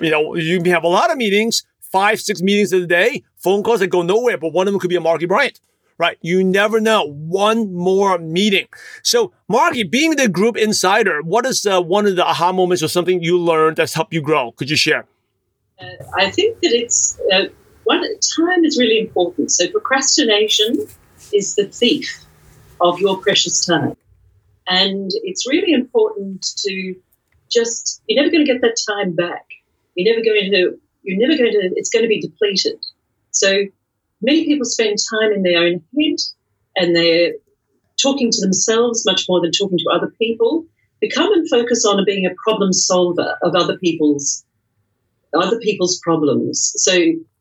you 0.00 0.10
know, 0.10 0.34
you 0.34 0.60
may 0.60 0.70
have 0.70 0.84
a 0.84 0.88
lot 0.88 1.10
of 1.10 1.16
meetings, 1.16 1.64
five, 1.80 2.20
six 2.20 2.42
meetings 2.42 2.72
of 2.72 2.82
the 2.82 2.86
day, 2.86 3.24
phone 3.36 3.62
calls 3.62 3.80
that 3.80 3.88
go 3.88 4.02
nowhere, 4.02 4.38
but 4.38 4.52
one 4.52 4.66
of 4.68 4.72
them 4.72 4.80
could 4.80 4.90
be 4.90 4.96
a 4.96 5.00
Margie 5.00 5.26
Bryant, 5.26 5.60
right? 5.98 6.18
You 6.22 6.44
never 6.44 6.80
know. 6.80 7.04
One 7.04 7.72
more 7.72 8.18
meeting. 8.18 8.66
So, 9.02 9.32
Margie, 9.48 9.84
being 9.84 10.16
the 10.16 10.28
group 10.28 10.56
insider, 10.56 11.20
what 11.22 11.46
is 11.46 11.66
uh, 11.66 11.80
one 11.80 12.06
of 12.06 12.16
the 12.16 12.26
aha 12.26 12.52
moments 12.52 12.82
or 12.82 12.88
something 12.88 13.22
you 13.22 13.38
learned 13.38 13.76
that's 13.76 13.94
helped 13.94 14.12
you 14.12 14.20
grow? 14.20 14.52
Could 14.52 14.70
you 14.70 14.76
share? 14.76 15.06
I 16.16 16.30
think 16.30 16.60
that 16.60 16.72
it's 16.72 17.18
uh, 17.32 17.44
one 17.84 18.02
time 18.36 18.64
is 18.64 18.78
really 18.78 18.98
important. 18.98 19.50
So 19.50 19.68
procrastination 19.70 20.86
is 21.32 21.54
the 21.54 21.66
thief 21.66 22.24
of 22.80 22.98
your 23.00 23.18
precious 23.18 23.64
time, 23.64 23.96
and 24.66 25.10
it's 25.22 25.48
really 25.48 25.72
important 25.72 26.46
to 26.58 26.94
just 27.50 28.02
you're 28.06 28.22
never 28.22 28.30
going 28.30 28.44
to 28.44 28.52
get 28.52 28.62
that 28.62 28.76
time 28.88 29.14
back. 29.14 29.46
You're 29.94 30.12
never 30.12 30.24
going 30.24 30.50
to 30.50 30.78
you're 31.02 31.18
never 31.18 31.36
going 31.36 31.52
to 31.52 31.70
it's 31.76 31.90
going 31.90 32.04
to 32.04 32.08
be 32.08 32.20
depleted. 32.20 32.84
So 33.30 33.64
many 34.22 34.44
people 34.44 34.64
spend 34.64 34.96
time 35.10 35.32
in 35.32 35.42
their 35.42 35.62
own 35.62 35.82
head 35.98 36.16
and 36.76 36.96
they're 36.96 37.32
talking 38.00 38.30
to 38.30 38.40
themselves 38.40 39.04
much 39.06 39.26
more 39.28 39.40
than 39.40 39.52
talking 39.52 39.78
to 39.78 39.90
other 39.92 40.12
people. 40.18 40.66
Become 41.00 41.32
and 41.32 41.48
focus 41.48 41.84
on 41.84 42.02
being 42.06 42.26
a 42.26 42.34
problem 42.42 42.72
solver 42.72 43.36
of 43.42 43.54
other 43.54 43.76
people's 43.78 44.44
other 45.34 45.58
people's 45.60 46.00
problems. 46.02 46.72
So 46.76 46.92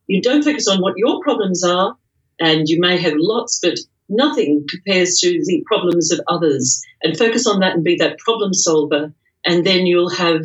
you 0.08 0.22
don't 0.22 0.44
focus 0.44 0.68
on 0.68 0.82
what 0.82 0.98
your 0.98 1.22
problems 1.24 1.64
are, 1.64 1.96
and 2.40 2.68
you 2.68 2.80
may 2.80 2.98
have 2.98 3.14
lots, 3.16 3.60
but 3.62 3.78
nothing 4.10 4.66
compares 4.70 5.20
to 5.20 5.42
the 5.46 5.64
problems 5.66 6.12
of 6.12 6.20
others. 6.28 6.82
And 7.02 7.18
focus 7.18 7.48
on 7.48 7.60
that 7.60 7.76
and 7.76 7.84
be 7.84 7.96
that 7.96 8.20
problem 8.20 8.54
solver, 8.54 9.14
and 9.46 9.66
then 9.66 9.86
you'll 9.86 10.10
have 10.10 10.42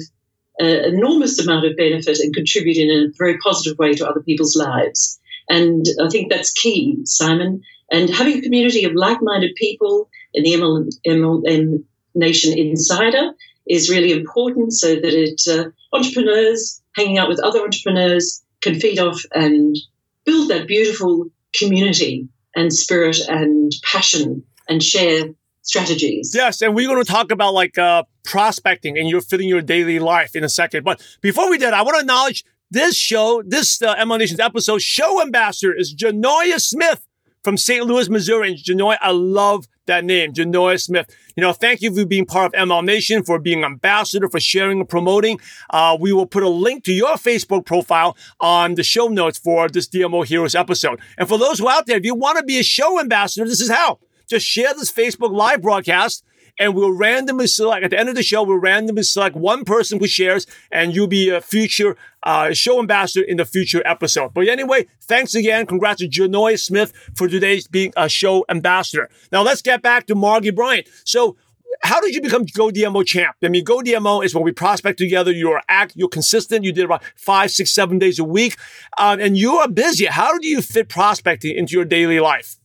an 0.58 0.94
enormous 0.94 1.38
amount 1.38 1.66
of 1.66 1.76
benefit 1.76 2.18
and 2.18 2.34
contribute 2.34 2.76
in 2.76 2.90
a 2.90 3.12
very 3.16 3.38
positive 3.38 3.78
way 3.78 3.92
to 3.94 4.08
other 4.08 4.20
people's 4.20 4.56
lives. 4.56 5.18
And 5.48 5.86
I 6.02 6.08
think 6.08 6.30
that's 6.30 6.52
key, 6.52 6.98
Simon. 7.04 7.62
And 7.90 8.10
having 8.10 8.38
a 8.38 8.42
community 8.42 8.84
of 8.84 8.94
like 8.94 9.18
minded 9.22 9.54
people 9.54 10.10
in 10.34 10.42
the 10.42 10.52
MLM, 10.54 10.88
MLM 11.06 11.84
Nation 12.14 12.58
Insider 12.58 13.32
is 13.66 13.88
really 13.88 14.12
important 14.12 14.72
so 14.72 14.94
that 14.94 15.04
it 15.04 15.40
uh, 15.48 15.70
entrepreneurs 15.92 16.82
hanging 16.98 17.18
out 17.18 17.28
with 17.28 17.40
other 17.40 17.60
entrepreneurs 17.60 18.42
can 18.60 18.78
feed 18.78 18.98
off 18.98 19.22
and 19.32 19.76
build 20.24 20.50
that 20.50 20.66
beautiful 20.66 21.26
community 21.54 22.28
and 22.54 22.72
spirit 22.72 23.18
and 23.28 23.72
passion 23.82 24.42
and 24.68 24.82
share 24.82 25.30
strategies. 25.62 26.32
Yes, 26.34 26.60
and 26.60 26.74
we're 26.74 26.88
going 26.88 27.02
to 27.02 27.10
talk 27.10 27.30
about 27.30 27.54
like 27.54 27.78
uh, 27.78 28.02
prospecting 28.24 28.98
and 28.98 29.08
you're 29.08 29.20
fitting 29.20 29.48
your 29.48 29.62
daily 29.62 29.98
life 29.98 30.34
in 30.34 30.42
a 30.42 30.48
second. 30.48 30.84
But 30.84 31.00
before 31.20 31.48
we 31.48 31.58
did, 31.58 31.72
I 31.72 31.82
want 31.82 31.96
to 31.96 32.00
acknowledge 32.00 32.44
this 32.70 32.96
show, 32.96 33.42
this 33.46 33.80
uh, 33.80 33.94
MLM 33.96 34.18
Nations 34.18 34.40
episode, 34.40 34.82
show 34.82 35.22
ambassador 35.22 35.72
is 35.74 35.94
Janoya 35.94 36.60
Smith 36.60 37.06
from 37.42 37.56
St. 37.56 37.84
Louis, 37.86 38.08
Missouri. 38.08 38.50
And 38.50 38.58
Janoya, 38.58 38.98
I 39.00 39.10
love 39.10 39.66
that 39.86 40.04
name, 40.04 40.32
Janoya 40.32 40.80
Smith. 40.80 41.14
You 41.36 41.42
know, 41.42 41.52
thank 41.52 41.80
you 41.80 41.94
for 41.94 42.06
being 42.06 42.26
part 42.26 42.54
of 42.54 42.68
MLM 42.68 42.84
Nation, 42.84 43.22
for 43.22 43.38
being 43.38 43.64
ambassador, 43.64 44.28
for 44.28 44.40
sharing 44.40 44.80
and 44.80 44.88
promoting. 44.88 45.40
Uh, 45.70 45.96
we 45.98 46.12
will 46.12 46.26
put 46.26 46.42
a 46.42 46.48
link 46.48 46.84
to 46.84 46.92
your 46.92 47.14
Facebook 47.14 47.66
profile 47.66 48.16
on 48.40 48.74
the 48.74 48.82
show 48.82 49.08
notes 49.08 49.38
for 49.38 49.68
this 49.68 49.88
DMO 49.88 50.24
Heroes 50.24 50.54
episode. 50.54 51.00
And 51.16 51.28
for 51.28 51.38
those 51.38 51.58
who 51.58 51.66
are 51.68 51.78
out 51.78 51.86
there, 51.86 51.96
if 51.96 52.04
you 52.04 52.14
want 52.14 52.38
to 52.38 52.44
be 52.44 52.58
a 52.58 52.62
show 52.62 53.00
ambassador, 53.00 53.46
this 53.46 53.60
is 53.60 53.70
how. 53.70 53.98
Just 54.26 54.46
share 54.46 54.74
this 54.74 54.92
Facebook 54.92 55.32
live 55.32 55.62
broadcast 55.62 56.22
and 56.58 56.74
we'll 56.74 56.92
randomly 56.92 57.46
select 57.46 57.84
at 57.84 57.90
the 57.90 57.98
end 57.98 58.08
of 58.08 58.14
the 58.14 58.22
show. 58.22 58.42
We'll 58.42 58.58
randomly 58.58 59.02
select 59.02 59.36
one 59.36 59.64
person 59.64 59.98
who 59.98 60.06
shares, 60.06 60.46
and 60.70 60.94
you'll 60.94 61.06
be 61.06 61.30
a 61.30 61.40
future 61.40 61.96
uh, 62.22 62.52
show 62.52 62.78
ambassador 62.78 63.24
in 63.24 63.36
the 63.36 63.44
future 63.44 63.82
episode. 63.84 64.34
But 64.34 64.48
anyway, 64.48 64.86
thanks 65.02 65.34
again. 65.34 65.66
Congrats 65.66 66.00
to 66.00 66.08
Janoya 66.08 66.58
Smith 66.58 66.92
for 67.14 67.28
today's 67.28 67.66
being 67.66 67.92
a 67.96 68.08
show 68.08 68.44
ambassador. 68.48 69.08
Now 69.30 69.42
let's 69.42 69.62
get 69.62 69.82
back 69.82 70.06
to 70.06 70.14
Margie 70.14 70.50
Bryant. 70.50 70.88
So. 71.04 71.36
How 71.82 72.00
did 72.00 72.12
you 72.12 72.20
become 72.20 72.44
Go 72.44 72.70
DMO 72.70 73.06
champ? 73.06 73.36
I 73.40 73.48
mean, 73.48 73.62
Go 73.62 73.80
DMO 73.80 74.24
is 74.24 74.34
when 74.34 74.42
we 74.42 74.50
prospect 74.50 74.98
together. 74.98 75.30
You're 75.30 75.62
act, 75.68 75.92
you're 75.94 76.08
consistent. 76.08 76.64
You 76.64 76.72
did 76.72 76.86
about 76.86 77.04
five, 77.14 77.52
six, 77.52 77.70
seven 77.70 78.00
days 78.00 78.18
a 78.18 78.24
week, 78.24 78.56
um, 78.98 79.20
and 79.20 79.36
you 79.36 79.56
are 79.56 79.68
busy. 79.68 80.06
How 80.06 80.36
do 80.38 80.48
you 80.48 80.60
fit 80.60 80.88
prospecting 80.88 81.56
into 81.56 81.74
your 81.74 81.84
daily 81.84 82.18
life? 82.18 82.56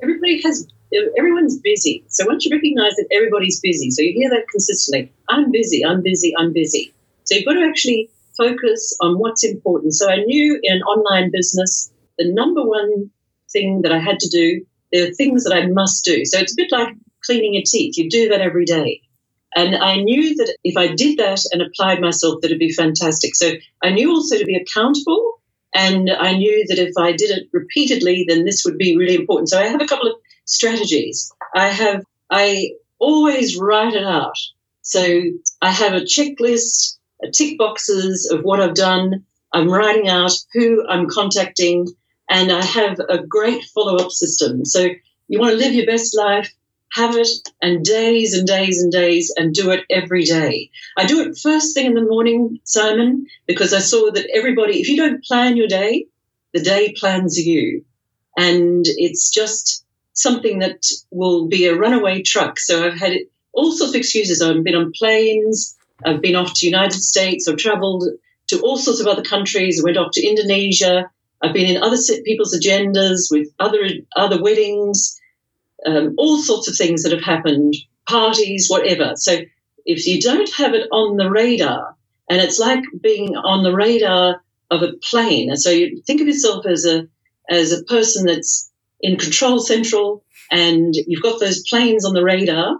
Everybody 0.00 0.40
has 0.42 0.68
everyone's 1.18 1.58
busy. 1.58 2.04
So 2.08 2.24
once 2.26 2.44
you 2.44 2.54
recognize 2.54 2.94
that 2.96 3.08
everybody's 3.12 3.60
busy, 3.60 3.90
so 3.90 4.02
you 4.02 4.12
hear 4.12 4.30
that 4.30 4.48
consistently 4.48 5.12
I'm 5.28 5.50
busy, 5.50 5.84
I'm 5.84 6.02
busy, 6.02 6.34
I'm 6.36 6.52
busy. 6.52 6.92
So 7.24 7.34
you've 7.34 7.46
got 7.46 7.54
to 7.54 7.66
actually 7.66 8.10
focus 8.36 8.96
on 9.00 9.18
what's 9.18 9.44
important. 9.44 9.94
So 9.94 10.10
I 10.10 10.16
knew 10.24 10.58
in 10.62 10.82
online 10.82 11.30
business, 11.32 11.92
the 12.18 12.32
number 12.32 12.62
one 12.62 13.10
thing 13.50 13.82
that 13.82 13.92
I 13.92 13.98
had 13.98 14.18
to 14.20 14.28
do, 14.28 14.64
there 14.92 15.08
are 15.08 15.12
things 15.12 15.44
that 15.44 15.54
I 15.54 15.66
must 15.66 16.04
do. 16.04 16.24
So 16.24 16.38
it's 16.38 16.52
a 16.52 16.56
bit 16.56 16.72
like 16.72 16.94
cleaning 17.24 17.54
your 17.54 17.62
teeth. 17.66 17.96
You 17.96 18.08
do 18.08 18.28
that 18.28 18.40
every 18.40 18.64
day. 18.64 19.00
And 19.56 19.76
I 19.76 19.96
knew 19.96 20.34
that 20.36 20.56
if 20.64 20.76
I 20.76 20.88
did 20.94 21.18
that 21.18 21.40
and 21.52 21.62
applied 21.62 22.00
myself, 22.00 22.40
that 22.40 22.48
it'd 22.48 22.58
be 22.58 22.72
fantastic. 22.72 23.36
So 23.36 23.52
I 23.82 23.90
knew 23.90 24.10
also 24.10 24.36
to 24.36 24.44
be 24.44 24.56
accountable. 24.56 25.40
And 25.72 26.10
I 26.10 26.36
knew 26.36 26.64
that 26.68 26.78
if 26.78 26.92
I 26.98 27.12
did 27.12 27.30
it 27.30 27.48
repeatedly, 27.52 28.26
then 28.28 28.44
this 28.44 28.64
would 28.64 28.78
be 28.78 28.96
really 28.96 29.14
important. 29.14 29.48
So 29.48 29.58
I 29.58 29.66
have 29.66 29.80
a 29.80 29.86
couple 29.86 30.08
of 30.08 30.16
strategies. 30.44 31.32
I 31.54 31.68
have, 31.68 32.04
I 32.30 32.70
always 32.98 33.56
write 33.58 33.94
it 33.94 34.04
out. 34.04 34.36
So 34.82 35.22
I 35.62 35.70
have 35.70 35.94
a 35.94 36.00
checklist, 36.00 36.98
a 37.22 37.30
tick 37.30 37.58
boxes 37.58 38.30
of 38.30 38.42
what 38.42 38.60
I've 38.60 38.74
done. 38.74 39.24
I'm 39.52 39.70
writing 39.70 40.08
out 40.08 40.32
who 40.52 40.86
I'm 40.86 41.08
contacting, 41.08 41.86
and 42.28 42.52
I 42.52 42.62
have 42.64 42.98
a 43.08 43.24
great 43.26 43.64
follow 43.74 43.96
up 43.96 44.10
system. 44.10 44.64
So 44.64 44.88
you 45.28 45.38
want 45.38 45.52
to 45.52 45.58
live 45.58 45.74
your 45.74 45.86
best 45.86 46.16
life, 46.16 46.52
have 46.92 47.16
it, 47.16 47.28
and 47.62 47.84
days 47.84 48.34
and 48.36 48.46
days 48.46 48.82
and 48.82 48.92
days, 48.92 49.32
and 49.36 49.54
do 49.54 49.70
it 49.70 49.84
every 49.90 50.24
day. 50.24 50.70
I 50.96 51.06
do 51.06 51.20
it 51.20 51.38
first 51.38 51.74
thing 51.74 51.86
in 51.86 51.94
the 51.94 52.02
morning, 52.02 52.60
Simon, 52.64 53.26
because 53.46 53.72
I 53.72 53.78
saw 53.80 54.10
that 54.10 54.28
everybody, 54.34 54.80
if 54.80 54.88
you 54.88 54.96
don't 54.96 55.24
plan 55.24 55.56
your 55.56 55.68
day, 55.68 56.06
the 56.52 56.60
day 56.60 56.94
plans 56.98 57.38
you. 57.38 57.84
And 58.36 58.84
it's 58.86 59.30
just 59.30 59.83
something 60.14 60.60
that 60.60 60.86
will 61.10 61.46
be 61.48 61.66
a 61.66 61.76
runaway 61.76 62.22
truck. 62.22 62.58
So 62.58 62.86
I've 62.86 62.98
had 62.98 63.18
all 63.52 63.72
sorts 63.72 63.92
of 63.92 63.98
excuses. 63.98 64.40
I've 64.40 64.64
been 64.64 64.74
on 64.74 64.92
planes, 64.96 65.76
I've 66.04 66.22
been 66.22 66.36
off 66.36 66.54
to 66.54 66.66
United 66.66 67.00
States, 67.00 67.46
I've 67.46 67.58
traveled 67.58 68.04
to 68.48 68.60
all 68.60 68.76
sorts 68.76 69.00
of 69.00 69.06
other 69.06 69.22
countries. 69.22 69.80
I 69.80 69.84
went 69.84 69.96
off 69.96 70.12
to 70.12 70.26
Indonesia. 70.26 71.10
I've 71.42 71.54
been 71.54 71.66
in 71.66 71.82
other 71.82 71.96
people's 72.24 72.56
agendas 72.56 73.28
with 73.30 73.48
other 73.58 73.80
other 74.16 74.42
weddings, 74.42 75.20
um, 75.86 76.14
all 76.16 76.38
sorts 76.38 76.68
of 76.68 76.76
things 76.76 77.02
that 77.02 77.12
have 77.12 77.22
happened, 77.22 77.74
parties, 78.08 78.68
whatever. 78.68 79.12
So 79.16 79.40
if 79.84 80.06
you 80.06 80.20
don't 80.20 80.50
have 80.54 80.74
it 80.74 80.88
on 80.90 81.16
the 81.16 81.30
radar, 81.30 81.96
and 82.28 82.40
it's 82.40 82.58
like 82.58 82.82
being 83.02 83.36
on 83.36 83.62
the 83.62 83.74
radar 83.74 84.42
of 84.70 84.82
a 84.82 84.92
plane. 85.10 85.50
And 85.50 85.60
so 85.60 85.70
you 85.70 86.00
think 86.06 86.20
of 86.20 86.26
yourself 86.26 86.66
as 86.66 86.86
a 86.86 87.08
as 87.50 87.72
a 87.72 87.84
person 87.84 88.26
that's 88.26 88.70
in 89.00 89.16
Control 89.16 89.58
Central, 89.60 90.24
and 90.50 90.94
you've 90.94 91.22
got 91.22 91.40
those 91.40 91.62
planes 91.68 92.04
on 92.04 92.14
the 92.14 92.22
radar. 92.22 92.78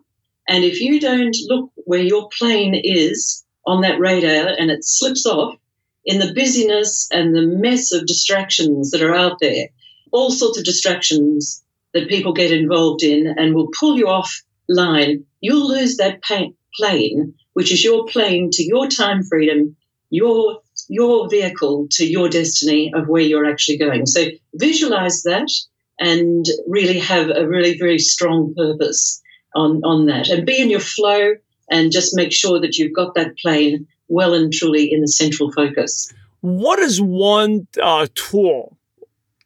And 0.49 0.65
if 0.65 0.81
you 0.81 1.01
don't 1.01 1.37
look 1.49 1.71
where 1.77 2.03
your 2.03 2.29
plane 2.39 2.75
is 2.83 3.45
on 3.67 3.83
that 3.83 3.99
radar 3.99 4.55
and 4.59 4.71
it 4.71 4.85
slips 4.85 5.27
off 5.27 5.57
in 6.05 6.19
the 6.19 6.35
busyness 6.35 7.09
and 7.11 7.35
the 7.35 7.47
mess 7.47 7.93
of 7.93 8.07
distractions 8.07 8.91
that 8.91 9.03
are 9.03 9.15
out 9.15 9.39
there, 9.41 9.69
all 10.13 10.31
sorts 10.31 10.59
of 10.59 10.65
distractions 10.65 11.65
that 11.95 12.09
people 12.09 12.33
get 12.33 12.53
involved 12.53 13.03
in 13.03 13.27
and 13.27 13.55
will 13.55 13.71
pull 13.79 13.97
you 13.97 14.09
off 14.09 14.43
line, 14.69 15.25
you'll 15.41 15.69
lose 15.69 15.97
that 15.97 16.23
plane, 16.23 17.35
which 17.55 17.73
is 17.73 17.85
your 17.85 18.07
plane 18.07 18.51
to 18.53 18.63
your 18.63 18.89
time 18.89 19.23
freedom, 19.23 19.77
your 20.11 20.61
your 20.89 21.31
vehicle 21.31 21.87
to 21.91 22.05
your 22.05 22.29
destiny 22.29 22.93
of 22.95 23.09
where 23.09 23.23
you're 23.23 23.51
actually 23.51 23.79
going. 23.79 24.05
So 24.07 24.27
visualize 24.55 25.23
that 25.23 25.49
and 25.99 26.45
really 26.67 26.99
have 26.99 27.31
a 27.31 27.47
really 27.47 27.79
very 27.79 27.99
strong 27.99 28.55
purpose 28.57 29.23
on 29.55 29.83
on 29.85 30.07
that. 30.07 30.29
And 30.29 30.47
be 30.47 30.61
in 30.61 30.71
your 30.71 30.81
flow 30.81 31.35
and 31.71 31.93
just 31.93 32.15
make 32.17 32.33
sure 32.33 32.61
that 32.61 32.77
you've 32.77 32.95
got 32.95 33.15
that 33.15 33.37
plane 33.39 33.87
well 34.09 34.35
and 34.35 34.53
truly 34.53 34.93
in 34.93 35.01
the 35.01 35.09
central 35.09 35.51
focus. 35.53 36.13
What 36.41 36.79
is 36.79 37.01
one 37.01 37.67
uh, 37.83 38.07
tool 38.15 38.77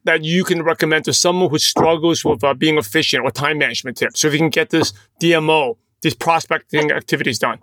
that 0.05 0.25
you 0.25 0.43
can 0.43 0.63
recommend 0.63 1.05
to 1.05 1.13
someone 1.13 1.51
who 1.51 1.59
struggles 1.59 2.25
with 2.25 2.43
uh, 2.43 2.55
being 2.55 2.77
efficient 2.77 3.25
or 3.25 3.31
time 3.31 3.59
management 3.59 3.97
tips? 3.97 4.21
So 4.21 4.29
if 4.29 4.33
you 4.33 4.41
can 4.41 4.51
get 4.51 4.71
this 4.71 4.93
dmo 5.21 5.77
these 6.01 6.15
prospecting 6.15 6.93
activities 6.93 7.39
done 7.39 7.59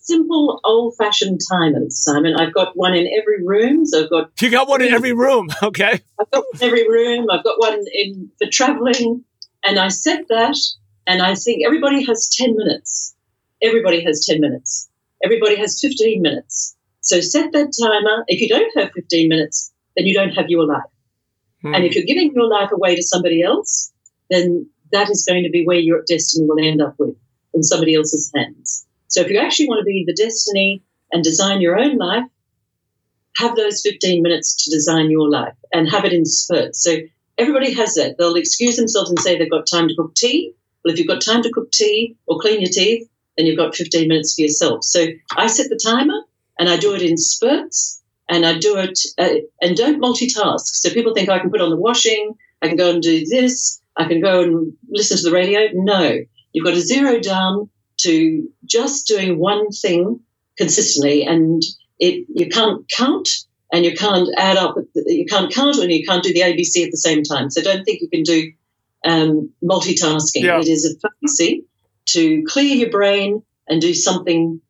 simple 0.00 0.60
old 0.64 0.96
fashioned 0.96 1.40
timers, 1.50 2.02
Simon. 2.02 2.34
I've 2.36 2.52
got 2.52 2.76
one 2.76 2.94
in 2.94 3.06
every 3.18 3.44
room. 3.44 3.86
So 3.86 4.04
I've 4.04 4.10
got 4.10 4.30
You 4.40 4.50
got 4.50 4.68
one 4.68 4.82
in 4.82 4.92
every 4.92 5.12
room, 5.12 5.48
okay. 5.62 6.00
I've 6.18 6.30
got 6.30 6.44
one 6.50 6.62
in 6.62 6.66
every 6.66 6.88
room. 6.88 7.26
I've 7.30 7.44
got 7.44 7.58
one 7.58 7.84
in 7.92 8.30
for 8.38 8.48
traveling. 8.50 9.24
And 9.64 9.78
I 9.78 9.88
set 9.88 10.26
that 10.28 10.56
and 11.06 11.22
I 11.22 11.34
think 11.34 11.64
everybody 11.64 12.04
has 12.04 12.28
ten 12.28 12.56
minutes. 12.56 13.14
Everybody 13.62 14.02
has 14.04 14.24
ten 14.24 14.40
minutes. 14.40 14.88
Everybody 15.22 15.56
has 15.56 15.78
fifteen 15.80 16.22
minutes. 16.22 16.76
So 17.02 17.20
set 17.20 17.52
that 17.52 17.72
timer. 17.80 18.24
If 18.26 18.40
you 18.40 18.48
don't 18.48 18.72
have 18.76 18.90
fifteen 18.92 19.28
minutes, 19.28 19.72
then 19.96 20.06
you 20.06 20.14
don't 20.14 20.30
have 20.30 20.46
your 20.48 20.66
life. 20.66 20.82
Hmm. 21.62 21.74
And 21.74 21.84
if 21.84 21.94
you're 21.94 22.04
giving 22.04 22.32
your 22.34 22.48
life 22.48 22.70
away 22.72 22.96
to 22.96 23.02
somebody 23.02 23.42
else, 23.42 23.92
then 24.30 24.66
that 24.92 25.10
is 25.10 25.24
going 25.28 25.44
to 25.44 25.50
be 25.50 25.64
where 25.64 25.78
your 25.78 26.02
destiny 26.08 26.46
will 26.48 26.64
end 26.64 26.80
up 26.80 26.94
with 26.98 27.16
in 27.52 27.62
somebody 27.62 27.94
else's 27.94 28.30
hands. 28.34 28.86
So 29.10 29.20
if 29.20 29.28
you 29.28 29.38
actually 29.38 29.68
want 29.68 29.80
to 29.80 29.84
be 29.84 30.04
the 30.06 30.14
destiny 30.14 30.82
and 31.12 31.22
design 31.22 31.60
your 31.60 31.78
own 31.78 31.96
life, 31.96 32.24
have 33.36 33.56
those 33.56 33.82
15 33.82 34.22
minutes 34.22 34.64
to 34.64 34.70
design 34.70 35.10
your 35.10 35.28
life 35.28 35.54
and 35.72 35.90
have 35.90 36.04
it 36.04 36.12
in 36.12 36.24
spurts. 36.24 36.82
So 36.82 36.96
everybody 37.36 37.72
has 37.72 37.94
that. 37.94 38.16
They'll 38.18 38.36
excuse 38.36 38.76
themselves 38.76 39.10
and 39.10 39.18
say 39.18 39.36
they've 39.36 39.50
got 39.50 39.66
time 39.66 39.88
to 39.88 39.94
cook 39.96 40.14
tea. 40.14 40.54
Well, 40.84 40.92
if 40.92 40.98
you've 40.98 41.08
got 41.08 41.22
time 41.22 41.42
to 41.42 41.50
cook 41.50 41.72
tea 41.72 42.16
or 42.26 42.38
clean 42.38 42.60
your 42.60 42.70
teeth, 42.70 43.08
then 43.36 43.46
you've 43.46 43.58
got 43.58 43.74
15 43.74 44.08
minutes 44.08 44.34
for 44.34 44.42
yourself. 44.42 44.84
So 44.84 45.06
I 45.36 45.48
set 45.48 45.68
the 45.68 45.80
timer 45.82 46.22
and 46.58 46.68
I 46.68 46.76
do 46.76 46.94
it 46.94 47.02
in 47.02 47.16
spurts 47.16 48.00
and 48.28 48.46
I 48.46 48.58
do 48.58 48.76
it 48.76 48.98
uh, 49.18 49.40
and 49.60 49.76
don't 49.76 50.00
multitask. 50.00 50.60
So 50.66 50.90
people 50.90 51.14
think 51.14 51.28
I 51.28 51.40
can 51.40 51.50
put 51.50 51.60
on 51.60 51.70
the 51.70 51.76
washing, 51.76 52.34
I 52.62 52.68
can 52.68 52.76
go 52.76 52.90
and 52.90 53.02
do 53.02 53.24
this, 53.26 53.80
I 53.96 54.04
can 54.04 54.20
go 54.20 54.42
and 54.42 54.72
listen 54.88 55.16
to 55.16 55.22
the 55.24 55.32
radio. 55.32 55.68
No, 55.74 56.16
you've 56.52 56.64
got 56.64 56.74
to 56.74 56.80
zero 56.80 57.18
down 57.18 57.70
to 58.02 58.48
just 58.64 59.06
doing 59.06 59.38
one 59.38 59.70
thing 59.70 60.20
consistently 60.56 61.24
and 61.24 61.62
it 61.98 62.26
you 62.28 62.48
can't 62.48 62.88
count 62.88 63.28
and 63.72 63.84
you 63.84 63.94
can't 63.94 64.28
add 64.36 64.56
up 64.56 64.76
you 64.94 65.24
can't 65.26 65.52
count 65.52 65.76
and 65.76 65.90
you 65.90 66.04
can't 66.04 66.22
do 66.22 66.32
the 66.32 66.40
abc 66.40 66.84
at 66.84 66.90
the 66.90 66.96
same 66.96 67.22
time. 67.22 67.50
So 67.50 67.62
don't 67.62 67.84
think 67.84 68.00
you 68.02 68.08
can 68.08 68.22
do 68.22 68.52
um, 69.04 69.50
multitasking. 69.62 70.42
Yeah. 70.42 70.60
it 70.60 70.68
is 70.68 70.84
a 70.84 71.08
fancy 71.08 71.64
to 72.06 72.44
clear 72.46 72.74
your 72.74 72.90
brain 72.90 73.42
and 73.68 73.80
do 73.80 73.94
something 73.94 74.60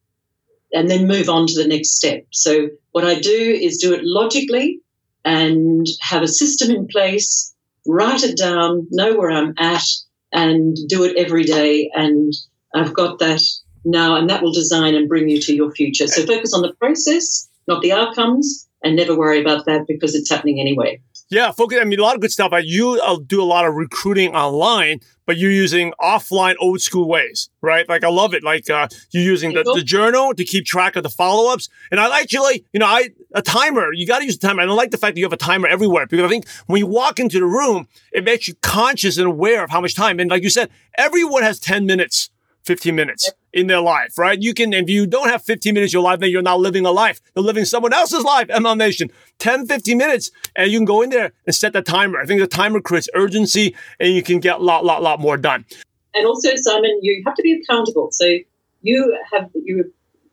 and 0.72 0.88
then 0.88 1.08
move 1.08 1.28
on 1.28 1.46
to 1.48 1.62
the 1.62 1.68
next 1.68 1.96
step. 1.96 2.26
So 2.30 2.68
what 2.92 3.04
i 3.04 3.18
do 3.18 3.58
is 3.60 3.78
do 3.78 3.94
it 3.94 4.00
logically 4.04 4.80
and 5.24 5.86
have 6.00 6.22
a 6.22 6.28
system 6.28 6.70
in 6.70 6.86
place 6.86 7.54
write 7.86 8.22
it 8.22 8.36
down 8.36 8.86
know 8.90 9.16
where 9.16 9.30
i'm 9.30 9.54
at 9.58 9.84
and 10.32 10.76
do 10.88 11.04
it 11.04 11.16
every 11.16 11.44
day 11.44 11.90
and 11.94 12.32
I've 12.74 12.94
got 12.94 13.18
that 13.18 13.42
now, 13.84 14.16
and 14.16 14.28
that 14.30 14.42
will 14.42 14.52
design 14.52 14.94
and 14.94 15.08
bring 15.08 15.28
you 15.28 15.40
to 15.42 15.54
your 15.54 15.72
future. 15.72 16.06
So 16.06 16.26
focus 16.26 16.54
on 16.54 16.62
the 16.62 16.74
process, 16.74 17.48
not 17.66 17.82
the 17.82 17.92
outcomes, 17.92 18.68
and 18.82 18.96
never 18.96 19.16
worry 19.16 19.40
about 19.40 19.66
that 19.66 19.86
because 19.86 20.14
it's 20.14 20.30
happening 20.30 20.60
anyway. 20.60 21.00
Yeah, 21.30 21.52
focus. 21.52 21.78
I 21.80 21.84
mean, 21.84 22.00
a 22.00 22.02
lot 22.02 22.16
of 22.16 22.20
good 22.20 22.32
stuff. 22.32 22.52
You 22.64 23.00
do 23.26 23.40
a 23.40 23.44
lot 23.44 23.64
of 23.64 23.74
recruiting 23.74 24.34
online, 24.34 24.98
but 25.26 25.36
you're 25.36 25.52
using 25.52 25.92
offline, 26.00 26.56
old 26.58 26.80
school 26.80 27.08
ways, 27.08 27.50
right? 27.60 27.88
Like 27.88 28.02
I 28.02 28.08
love 28.08 28.34
it. 28.34 28.42
Like 28.42 28.68
uh, 28.68 28.88
you're 29.12 29.22
using 29.22 29.52
the, 29.52 29.62
the, 29.62 29.82
journal 29.82 30.34
to 30.34 30.44
keep 30.44 30.66
track 30.66 30.96
of 30.96 31.04
the 31.04 31.08
follow 31.08 31.52
ups, 31.52 31.68
and 31.92 32.00
I 32.00 32.20
actually, 32.20 32.54
you 32.54 32.64
you 32.72 32.80
know, 32.80 32.86
I 32.86 33.10
a 33.32 33.42
timer. 33.42 33.92
You 33.92 34.08
got 34.08 34.18
to 34.18 34.24
use 34.24 34.34
a 34.34 34.40
timer. 34.40 34.62
I 34.62 34.66
don't 34.66 34.76
like 34.76 34.90
the 34.90 34.98
fact 34.98 35.14
that 35.14 35.20
you 35.20 35.24
have 35.24 35.32
a 35.32 35.36
timer 35.36 35.68
everywhere 35.68 36.08
because 36.08 36.24
I 36.24 36.28
think 36.28 36.48
when 36.66 36.80
you 36.80 36.88
walk 36.88 37.20
into 37.20 37.38
the 37.38 37.46
room, 37.46 37.86
it 38.12 38.24
makes 38.24 38.48
you 38.48 38.54
conscious 38.60 39.16
and 39.16 39.28
aware 39.28 39.62
of 39.62 39.70
how 39.70 39.80
much 39.80 39.94
time. 39.94 40.18
And 40.18 40.30
like 40.30 40.42
you 40.42 40.50
said, 40.50 40.68
everyone 40.98 41.44
has 41.44 41.60
ten 41.60 41.86
minutes 41.86 42.30
15 42.70 42.94
minutes 42.94 43.32
in 43.52 43.66
their 43.66 43.80
life, 43.80 44.16
right? 44.16 44.40
You 44.40 44.54
can, 44.54 44.72
if 44.72 44.88
you 44.88 45.04
don't 45.04 45.28
have 45.28 45.42
15 45.42 45.74
minutes 45.74 45.92
in 45.92 45.96
your 45.96 46.04
life, 46.04 46.20
then 46.20 46.30
you're 46.30 46.40
not 46.40 46.60
living 46.60 46.86
a 46.86 46.92
life. 46.92 47.20
You're 47.34 47.44
living 47.44 47.64
someone 47.64 47.92
else's 47.92 48.22
life, 48.22 48.46
MLM 48.46 48.78
Nation. 48.78 49.10
10, 49.40 49.66
15 49.66 49.98
minutes, 49.98 50.30
and 50.54 50.70
you 50.70 50.78
can 50.78 50.84
go 50.84 51.02
in 51.02 51.10
there 51.10 51.32
and 51.46 51.52
set 51.52 51.72
the 51.72 51.82
timer. 51.82 52.20
I 52.20 52.26
think 52.26 52.40
the 52.40 52.46
timer 52.46 52.80
creates 52.80 53.08
urgency 53.12 53.74
and 53.98 54.14
you 54.14 54.22
can 54.22 54.38
get 54.38 54.60
a 54.60 54.62
lot, 54.62 54.84
lot, 54.84 55.02
lot 55.02 55.18
more 55.18 55.36
done. 55.36 55.64
And 56.14 56.24
also, 56.28 56.50
Simon, 56.54 56.96
you 57.02 57.24
have 57.26 57.34
to 57.34 57.42
be 57.42 57.60
accountable. 57.60 58.10
So 58.12 58.36
you 58.82 59.18
have, 59.32 59.50
you're 59.54 59.86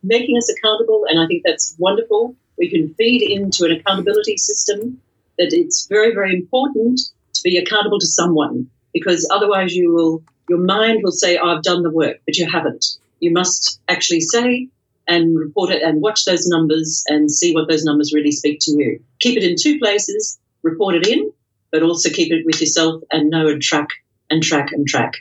making 0.04 0.36
us 0.36 0.48
accountable, 0.56 1.04
and 1.08 1.18
I 1.18 1.26
think 1.26 1.42
that's 1.44 1.74
wonderful. 1.76 2.36
We 2.56 2.70
can 2.70 2.94
feed 2.94 3.22
into 3.22 3.64
an 3.64 3.72
accountability 3.72 4.36
system 4.36 5.00
that 5.38 5.52
it's 5.52 5.88
very, 5.88 6.14
very 6.14 6.34
important 6.34 7.00
to 7.34 7.40
be 7.42 7.56
accountable 7.56 7.98
to 7.98 8.06
someone 8.06 8.70
because 8.92 9.28
otherwise 9.32 9.74
you 9.74 9.92
will 9.92 10.22
your 10.48 10.58
mind 10.58 11.00
will 11.02 11.12
say, 11.12 11.38
oh, 11.38 11.56
I've 11.56 11.62
done 11.62 11.82
the 11.82 11.90
work, 11.90 12.18
but 12.26 12.36
you 12.36 12.48
haven't. 12.50 12.98
You 13.20 13.32
must 13.32 13.80
actually 13.88 14.20
say 14.20 14.68
and 15.06 15.38
report 15.38 15.70
it 15.70 15.82
and 15.82 16.02
watch 16.02 16.24
those 16.24 16.46
numbers 16.46 17.02
and 17.08 17.30
see 17.30 17.54
what 17.54 17.68
those 17.68 17.84
numbers 17.84 18.12
really 18.12 18.30
speak 18.30 18.58
to 18.62 18.72
you. 18.72 19.00
Keep 19.20 19.38
it 19.38 19.42
in 19.42 19.56
two 19.60 19.78
places, 19.78 20.38
report 20.62 20.94
it 20.94 21.06
in, 21.06 21.32
but 21.72 21.82
also 21.82 22.10
keep 22.10 22.32
it 22.32 22.44
with 22.44 22.60
yourself 22.60 23.02
and 23.10 23.30
know 23.30 23.48
and 23.48 23.62
track 23.62 23.88
and 24.30 24.42
track 24.42 24.72
and 24.72 24.86
track. 24.86 25.14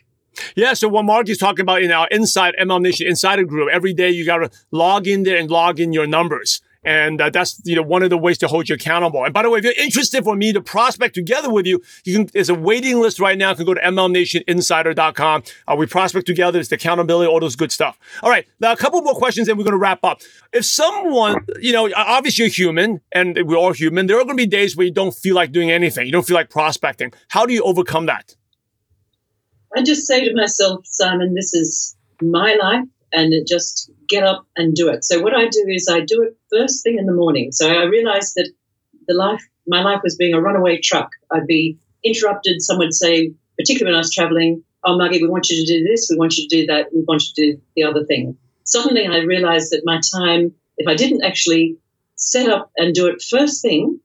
Yeah, 0.55 0.73
so 0.73 0.87
what 0.87 1.03
Mark 1.03 1.29
is 1.29 1.37
talking 1.37 1.63
about 1.63 1.81
in 1.81 1.91
our 1.91 2.07
Inside 2.09 2.55
MLM 2.61 2.81
Nation 2.81 3.07
Insider 3.07 3.43
Group, 3.43 3.69
every 3.71 3.93
day 3.93 4.11
you 4.11 4.25
got 4.25 4.37
to 4.37 4.51
log 4.71 5.07
in 5.07 5.23
there 5.23 5.37
and 5.37 5.49
log 5.49 5.79
in 5.79 5.93
your 5.93 6.05
numbers. 6.05 6.61
And 6.83 7.19
uh, 7.19 7.29
that's 7.29 7.61
you 7.65 7.75
know 7.75 7.81
one 7.81 8.03
of 8.03 8.09
the 8.09 8.17
ways 8.17 8.37
to 8.39 8.47
hold 8.47 8.69
you 8.69 8.75
accountable. 8.75 9.23
And 9.23 9.33
by 9.33 9.43
the 9.43 9.49
way, 9.49 9.59
if 9.59 9.65
you're 9.65 9.73
interested 9.73 10.23
for 10.23 10.35
me 10.35 10.53
to 10.53 10.61
prospect 10.61 11.15
together 11.15 11.49
with 11.49 11.65
you, 11.65 11.81
you 12.05 12.15
can. 12.15 12.29
There's 12.33 12.49
a 12.49 12.55
waiting 12.55 12.99
list 12.99 13.19
right 13.19 13.37
now. 13.37 13.49
You 13.49 13.55
can 13.57 13.65
go 13.65 13.73
to 13.73 13.81
mlmnationinsider.com. 13.81 15.43
Uh, 15.67 15.75
we 15.77 15.85
prospect 15.85 16.27
together. 16.27 16.59
It's 16.59 16.69
the 16.69 16.75
accountability, 16.75 17.29
all 17.29 17.39
those 17.39 17.55
good 17.55 17.71
stuff. 17.71 17.97
All 18.23 18.29
right, 18.29 18.47
now 18.59 18.71
a 18.71 18.77
couple 18.77 19.01
more 19.01 19.15
questions, 19.15 19.47
and 19.47 19.57
we're 19.57 19.63
going 19.63 19.73
to 19.73 19.77
wrap 19.77 20.03
up. 20.03 20.21
If 20.53 20.65
someone, 20.65 21.37
you 21.59 21.73
know, 21.73 21.89
obviously 21.95 22.45
you're 22.45 22.51
human, 22.51 23.01
and 23.11 23.37
we're 23.45 23.57
all 23.57 23.73
human. 23.73 24.07
There 24.07 24.17
are 24.17 24.23
going 24.23 24.37
to 24.37 24.43
be 24.43 24.47
days 24.47 24.75
where 24.75 24.85
you 24.85 24.93
don't 24.93 25.13
feel 25.13 25.35
like 25.35 25.51
doing 25.51 25.71
anything. 25.71 26.05
You 26.05 26.11
don't 26.11 26.25
feel 26.25 26.35
like 26.35 26.49
prospecting. 26.49 27.13
How 27.29 27.45
do 27.45 27.53
you 27.53 27.63
overcome 27.63 28.05
that? 28.05 28.35
I 29.75 29.83
just 29.83 30.07
say 30.07 30.23
to 30.27 30.33
myself, 30.33 30.85
Simon, 30.85 31.33
this 31.33 31.53
is 31.53 31.95
my 32.21 32.55
life 32.55 32.85
and 33.13 33.33
it 33.33 33.47
just 33.47 33.91
get 34.07 34.23
up 34.23 34.45
and 34.55 34.75
do 34.75 34.89
it. 34.89 35.03
So 35.03 35.21
what 35.21 35.35
I 35.35 35.47
do 35.47 35.65
is 35.67 35.87
I 35.89 36.01
do 36.01 36.23
it 36.23 36.37
first 36.51 36.83
thing 36.83 36.97
in 36.97 37.05
the 37.05 37.13
morning. 37.13 37.51
So 37.51 37.69
I 37.69 37.83
realized 37.83 38.33
that 38.35 38.51
the 39.07 39.13
life, 39.13 39.43
my 39.67 39.81
life 39.81 40.01
was 40.03 40.15
being 40.15 40.33
a 40.33 40.41
runaway 40.41 40.79
truck. 40.81 41.11
I'd 41.31 41.47
be 41.47 41.77
interrupted. 42.03 42.61
Someone 42.61 42.87
would 42.87 42.93
say, 42.93 43.33
particularly 43.57 43.93
when 43.93 43.95
I 43.95 43.99
was 43.99 44.13
traveling, 44.13 44.63
oh, 44.83 44.97
Maggie, 44.97 45.21
we 45.21 45.29
want 45.29 45.49
you 45.49 45.65
to 45.65 45.73
do 45.73 45.83
this. 45.83 46.07
We 46.09 46.17
want 46.17 46.37
you 46.37 46.47
to 46.47 46.55
do 46.55 46.65
that. 46.67 46.87
We 46.93 47.03
want 47.07 47.23
you 47.23 47.33
to 47.35 47.53
do 47.53 47.61
the 47.75 47.83
other 47.83 48.05
thing. 48.05 48.37
Suddenly 48.63 49.07
I 49.07 49.19
realized 49.19 49.71
that 49.71 49.83
my 49.85 50.01
time, 50.13 50.53
if 50.77 50.87
I 50.87 50.95
didn't 50.95 51.23
actually 51.23 51.77
set 52.15 52.49
up 52.49 52.71
and 52.77 52.93
do 52.93 53.07
it 53.07 53.21
first 53.21 53.61
thing, 53.61 53.99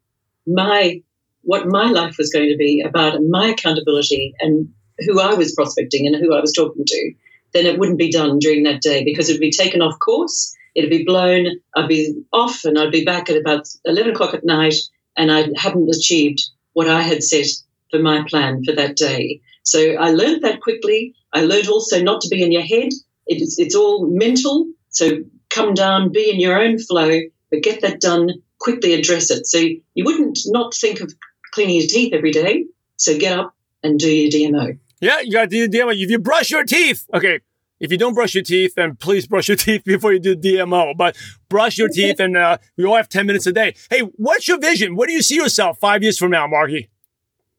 my, 0.47 1.03
what 1.43 1.67
my 1.67 1.91
life 1.91 2.17
was 2.19 2.31
going 2.31 2.49
to 2.49 2.57
be 2.57 2.83
about 2.87 3.21
my 3.29 3.49
accountability 3.49 4.35
and 4.41 4.69
who 4.99 5.21
I 5.21 5.35
was 5.35 5.55
prospecting 5.55 6.07
and 6.07 6.17
who 6.17 6.35
I 6.35 6.41
was 6.41 6.53
talking 6.53 6.85
to, 6.87 7.15
then 7.53 7.67
it 7.67 7.79
wouldn't 7.79 7.99
be 7.99 8.11
done 8.11 8.39
during 8.39 8.63
that 8.65 8.81
day 8.81 9.05
because 9.05 9.29
it 9.29 9.35
would 9.35 9.41
be 9.41 9.51
taken 9.51 9.83
off 9.83 9.99
course. 9.99 10.55
It'd 10.75 10.91
be 10.91 11.05
blown. 11.05 11.47
I'd 11.77 11.89
be 11.89 12.15
off 12.33 12.65
and 12.65 12.79
I'd 12.79 12.93
be 12.93 13.05
back 13.05 13.29
at 13.29 13.37
about 13.37 13.69
11 13.85 14.13
o'clock 14.13 14.35
at 14.35 14.45
night 14.45 14.75
and 15.17 15.31
I 15.31 15.49
hadn't 15.57 15.95
achieved 15.95 16.43
what 16.73 16.89
I 16.89 17.03
had 17.03 17.23
set 17.23 17.47
for 17.91 17.99
my 17.99 18.25
plan 18.29 18.65
for 18.65 18.73
that 18.73 18.97
day. 18.97 19.41
So 19.63 19.95
I 19.95 20.11
learned 20.11 20.43
that 20.43 20.61
quickly. 20.61 21.15
I 21.33 21.43
learned 21.43 21.69
also 21.69 22.03
not 22.03 22.23
to 22.23 22.29
be 22.29 22.43
in 22.43 22.53
your 22.53 22.63
head. 22.63 22.89
It's, 23.27 23.59
it's 23.59 23.75
all 23.75 24.07
mental. 24.07 24.67
So 24.89 25.25
come 25.51 25.75
down, 25.75 26.13
be 26.13 26.31
in 26.31 26.41
your 26.41 26.61
own 26.61 26.79
flow, 26.79 27.21
but 27.51 27.63
get 27.63 27.83
that 27.83 28.01
done, 28.01 28.31
quickly 28.59 28.95
address 28.95 29.31
it. 29.31 29.47
So 29.47 29.59
you 29.59 30.05
wouldn't 30.05 30.39
not 30.47 30.75
think 30.75 31.01
of 31.01 31.13
cleaning 31.53 31.77
your 31.77 31.89
teeth 31.89 32.15
every 32.15 32.33
day. 32.33 32.65
So 32.97 33.19
get 33.19 33.39
up 33.39 33.55
and 33.83 33.99
do 33.99 34.11
your 34.11 34.31
DMO. 34.31 34.79
Yeah, 35.03 35.19
you 35.19 35.33
got 35.33 35.51
to 35.51 35.67
do 35.67 35.69
DMO. 35.69 35.93
If 36.01 36.11
you 36.11 36.21
brush 36.21 36.53
your 36.53 36.63
teeth, 36.63 37.09
okay. 37.13 37.41
If 37.81 37.91
you 37.91 37.99
don't 37.99 38.15
brush 38.15 38.37
your 38.37 38.45
teeth, 38.45 38.77
then 38.77 38.95
please 38.95 39.27
brush 39.27 39.49
your 39.49 39.57
teeth 39.67 39.83
before 39.83 40.13
you 40.13 40.21
do 40.21 40.37
DMO. 40.37 40.97
But 40.97 41.17
brush 41.49 41.77
your 41.77 41.89
teeth, 41.89 42.21
and 42.21 42.37
uh, 42.37 42.59
we 42.77 42.85
all 42.85 42.95
have 42.95 43.09
10 43.09 43.27
minutes 43.27 43.45
a 43.49 43.53
day. 43.53 43.75
Hey, 43.91 44.03
what's 44.15 44.47
your 44.47 44.61
vision? 44.61 44.95
What 44.95 45.09
do 45.09 45.13
you 45.13 45.23
see 45.23 45.35
yourself 45.35 45.81
five 45.81 46.05
years 46.05 46.19
from 46.19 46.31
now, 46.31 46.47
Margie? 46.47 46.89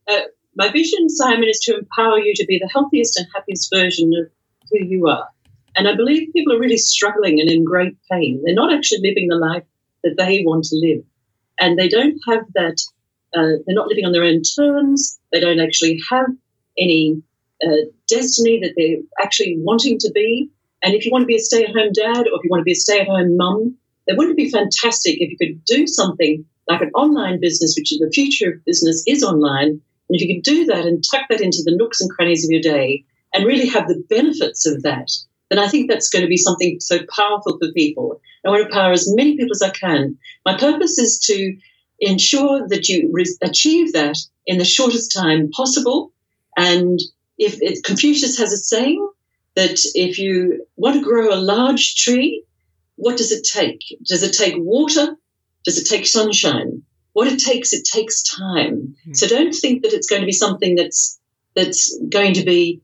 Uh, 0.07 0.21
my 0.55 0.71
vision, 0.71 1.09
Simon, 1.09 1.49
is 1.49 1.59
to 1.63 1.77
empower 1.77 2.17
you 2.17 2.33
to 2.33 2.45
be 2.47 2.57
the 2.59 2.69
healthiest 2.71 3.19
and 3.19 3.27
happiest 3.35 3.69
version 3.73 4.13
of 4.17 4.31
who 4.71 4.85
you 4.85 5.07
are. 5.07 5.27
And 5.75 5.89
I 5.89 5.95
believe 5.97 6.31
people 6.31 6.53
are 6.53 6.59
really 6.59 6.77
struggling 6.77 7.41
and 7.41 7.51
in 7.51 7.65
great 7.65 7.97
pain. 8.09 8.41
They're 8.45 8.55
not 8.55 8.73
actually 8.73 9.01
living 9.01 9.27
the 9.27 9.35
life 9.35 9.63
that 10.05 10.15
they 10.17 10.43
want 10.45 10.63
to 10.65 10.77
live. 10.77 11.03
And 11.59 11.77
they 11.77 11.89
don't 11.89 12.17
have 12.29 12.45
that, 12.53 12.81
uh, 13.35 13.59
they're 13.65 13.75
not 13.75 13.87
living 13.87 14.05
on 14.05 14.13
their 14.13 14.23
own 14.23 14.43
terms. 14.43 15.19
They 15.33 15.41
don't 15.41 15.59
actually 15.59 16.01
have 16.09 16.27
any 16.77 17.21
destiny 18.07 18.59
that 18.61 18.73
they're 18.77 19.01
actually 19.23 19.57
wanting 19.59 19.97
to 19.99 20.11
be. 20.11 20.49
And 20.81 20.93
if 20.93 21.05
you 21.05 21.11
want 21.11 21.23
to 21.23 21.27
be 21.27 21.35
a 21.35 21.39
stay 21.39 21.63
at 21.63 21.75
home 21.75 21.91
dad 21.93 22.27
or 22.27 22.37
if 22.37 22.43
you 22.43 22.49
want 22.49 22.61
to 22.61 22.65
be 22.65 22.73
a 22.73 22.75
stay 22.75 22.99
at 22.99 23.07
home 23.07 23.37
mum, 23.37 23.75
then 24.07 24.17
wouldn't 24.17 24.37
it 24.37 24.43
be 24.43 24.51
fantastic 24.51 25.15
if 25.19 25.31
you 25.31 25.37
could 25.37 25.63
do 25.65 25.87
something 25.87 26.45
like 26.67 26.81
an 26.81 26.91
online 26.93 27.39
business, 27.39 27.75
which 27.77 27.91
is 27.91 27.99
the 27.99 28.11
future 28.11 28.51
of 28.51 28.65
business 28.65 29.03
is 29.07 29.23
online. 29.23 29.67
And 29.67 29.81
if 30.09 30.21
you 30.21 30.35
could 30.35 30.43
do 30.43 30.65
that 30.65 30.85
and 30.85 31.03
tuck 31.03 31.25
that 31.29 31.41
into 31.41 31.61
the 31.63 31.75
nooks 31.75 32.01
and 32.01 32.09
crannies 32.09 32.45
of 32.45 32.51
your 32.51 32.61
day 32.61 33.05
and 33.33 33.45
really 33.45 33.67
have 33.67 33.87
the 33.87 34.03
benefits 34.09 34.65
of 34.65 34.83
that, 34.83 35.09
then 35.49 35.59
I 35.59 35.67
think 35.67 35.89
that's 35.89 36.09
going 36.09 36.23
to 36.23 36.29
be 36.29 36.37
something 36.37 36.79
so 36.79 36.99
powerful 37.15 37.57
for 37.59 37.71
people. 37.73 38.19
I 38.45 38.49
want 38.49 38.61
to 38.61 38.67
empower 38.67 38.91
as 38.91 39.13
many 39.15 39.37
people 39.37 39.53
as 39.53 39.61
I 39.61 39.69
can. 39.69 40.17
My 40.45 40.57
purpose 40.57 40.97
is 40.97 41.19
to 41.25 41.57
ensure 41.99 42.67
that 42.67 42.89
you 42.89 43.09
re- 43.11 43.37
achieve 43.41 43.93
that 43.93 44.17
in 44.45 44.57
the 44.57 44.65
shortest 44.65 45.13
time 45.13 45.49
possible 45.51 46.11
and 46.57 46.99
if 47.45 47.61
it, 47.61 47.83
Confucius 47.83 48.37
has 48.37 48.51
a 48.51 48.57
saying 48.57 49.07
that 49.55 49.79
if 49.95 50.17
you 50.19 50.65
want 50.75 50.95
to 50.95 51.01
grow 51.01 51.33
a 51.33 51.35
large 51.35 51.95
tree, 51.95 52.43
what 52.95 53.17
does 53.17 53.31
it 53.31 53.43
take? 53.43 53.81
Does 54.05 54.23
it 54.23 54.33
take 54.33 54.55
water? 54.57 55.15
Does 55.63 55.77
it 55.77 55.87
take 55.87 56.05
sunshine? 56.05 56.83
What 57.13 57.27
it 57.27 57.39
takes, 57.39 57.73
it 57.73 57.85
takes 57.85 58.23
time. 58.23 58.95
Mm. 59.07 59.15
So 59.15 59.27
don't 59.27 59.53
think 59.53 59.83
that 59.83 59.93
it's 59.93 60.07
going 60.07 60.21
to 60.21 60.25
be 60.25 60.31
something 60.31 60.75
that's 60.75 61.19
that's 61.55 61.97
going 62.09 62.33
to 62.33 62.43
be 62.43 62.81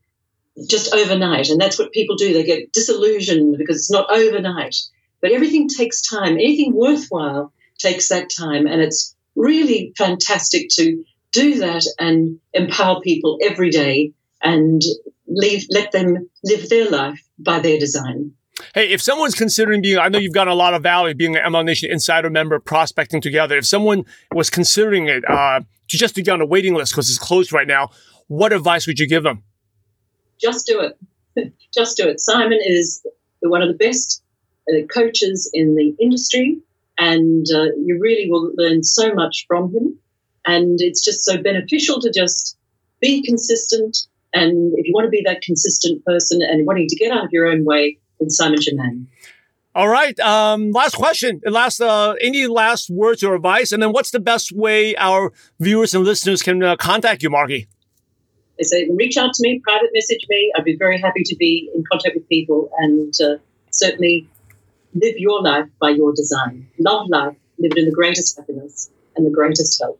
just 0.68 0.94
overnight. 0.94 1.48
And 1.48 1.60
that's 1.60 1.78
what 1.78 1.92
people 1.92 2.16
do. 2.16 2.32
They 2.32 2.44
get 2.44 2.72
disillusioned 2.72 3.58
because 3.58 3.76
it's 3.76 3.90
not 3.90 4.12
overnight. 4.12 4.76
But 5.20 5.32
everything 5.32 5.68
takes 5.68 6.02
time. 6.02 6.34
Anything 6.34 6.74
worthwhile 6.74 7.52
takes 7.78 8.08
that 8.08 8.30
time. 8.30 8.66
And 8.66 8.80
it's 8.80 9.14
really 9.34 9.92
fantastic 9.96 10.68
to 10.74 11.04
do 11.32 11.58
that 11.60 11.84
and 11.98 12.38
empower 12.52 13.00
people 13.00 13.38
every 13.42 13.70
day 13.70 14.12
and 14.42 14.82
leave, 15.26 15.66
let 15.70 15.92
them 15.92 16.28
live 16.44 16.68
their 16.68 16.88
life 16.90 17.22
by 17.38 17.58
their 17.60 17.78
design. 17.78 18.32
Hey, 18.74 18.90
if 18.90 19.00
someone's 19.00 19.34
considering 19.34 19.80
being, 19.80 19.98
I 19.98 20.08
know 20.08 20.18
you've 20.18 20.34
got 20.34 20.48
a 20.48 20.54
lot 20.54 20.74
of 20.74 20.82
value 20.82 21.14
being 21.14 21.36
an 21.36 21.52
MLM 21.52 21.64
Nation 21.64 21.90
insider 21.90 22.30
member, 22.30 22.58
prospecting 22.58 23.20
together. 23.20 23.56
If 23.56 23.66
someone 23.66 24.04
was 24.32 24.50
considering 24.50 25.08
it 25.08 25.28
uh, 25.28 25.60
to 25.88 25.96
just 25.96 26.14
to 26.16 26.22
get 26.22 26.32
on 26.32 26.40
a 26.40 26.46
waiting 26.46 26.74
list 26.74 26.92
because 26.92 27.08
it's 27.08 27.18
closed 27.18 27.52
right 27.52 27.66
now, 27.66 27.90
what 28.28 28.52
advice 28.52 28.86
would 28.86 28.98
you 28.98 29.08
give 29.08 29.22
them? 29.22 29.42
Just 30.40 30.66
do 30.66 30.80
it. 30.80 31.52
just 31.74 31.96
do 31.96 32.08
it. 32.08 32.20
Simon 32.20 32.58
is 32.64 33.04
one 33.40 33.62
of 33.62 33.68
the 33.68 33.74
best 33.74 34.22
uh, 34.70 34.86
coaches 34.86 35.50
in 35.52 35.74
the 35.74 35.94
industry, 36.00 36.58
and 36.98 37.46
uh, 37.54 37.64
you 37.82 37.98
really 38.00 38.30
will 38.30 38.52
learn 38.56 38.82
so 38.82 39.12
much 39.14 39.46
from 39.48 39.74
him. 39.74 39.98
And 40.46 40.80
it's 40.80 41.04
just 41.04 41.24
so 41.24 41.42
beneficial 41.42 42.00
to 42.00 42.10
just 42.10 42.56
be 43.00 43.22
consistent, 43.22 44.06
and 44.32 44.72
if 44.76 44.86
you 44.86 44.92
want 44.94 45.06
to 45.06 45.10
be 45.10 45.22
that 45.26 45.42
consistent 45.42 46.04
person 46.04 46.40
and 46.42 46.66
wanting 46.66 46.88
to 46.88 46.96
get 46.96 47.12
out 47.12 47.24
of 47.24 47.30
your 47.32 47.46
own 47.46 47.64
way, 47.64 47.98
then 48.18 48.30
Simon's 48.30 48.66
your 48.66 48.76
man. 48.76 49.08
All 49.74 49.88
right. 49.88 50.18
Um, 50.18 50.72
last 50.72 50.96
question. 50.96 51.40
Last, 51.46 51.80
uh, 51.80 52.14
any 52.20 52.46
last 52.48 52.90
words 52.90 53.22
or 53.22 53.36
advice? 53.36 53.70
And 53.70 53.82
then 53.82 53.92
what's 53.92 54.10
the 54.10 54.20
best 54.20 54.50
way 54.52 54.96
our 54.96 55.32
viewers 55.60 55.94
and 55.94 56.04
listeners 56.04 56.42
can 56.42 56.62
uh, 56.62 56.76
contact 56.76 57.22
you, 57.22 57.30
Margie? 57.30 57.68
They 58.58 58.64
say, 58.64 58.88
reach 58.90 59.16
out 59.16 59.32
to 59.32 59.42
me, 59.42 59.60
private 59.62 59.90
message 59.94 60.26
me. 60.28 60.52
I'd 60.56 60.64
be 60.64 60.76
very 60.76 61.00
happy 61.00 61.22
to 61.24 61.36
be 61.36 61.70
in 61.74 61.84
contact 61.90 62.16
with 62.16 62.28
people 62.28 62.68
and 62.78 63.14
uh, 63.22 63.36
certainly 63.70 64.28
live 64.94 65.14
your 65.18 65.40
life 65.40 65.66
by 65.80 65.90
your 65.90 66.12
design. 66.14 66.68
Love 66.78 67.08
life, 67.08 67.36
live 67.58 67.72
it 67.72 67.78
in 67.78 67.84
the 67.86 67.92
greatest 67.92 68.36
happiness 68.36 68.90
and 69.16 69.24
the 69.24 69.30
greatest 69.30 69.80
health. 69.80 69.98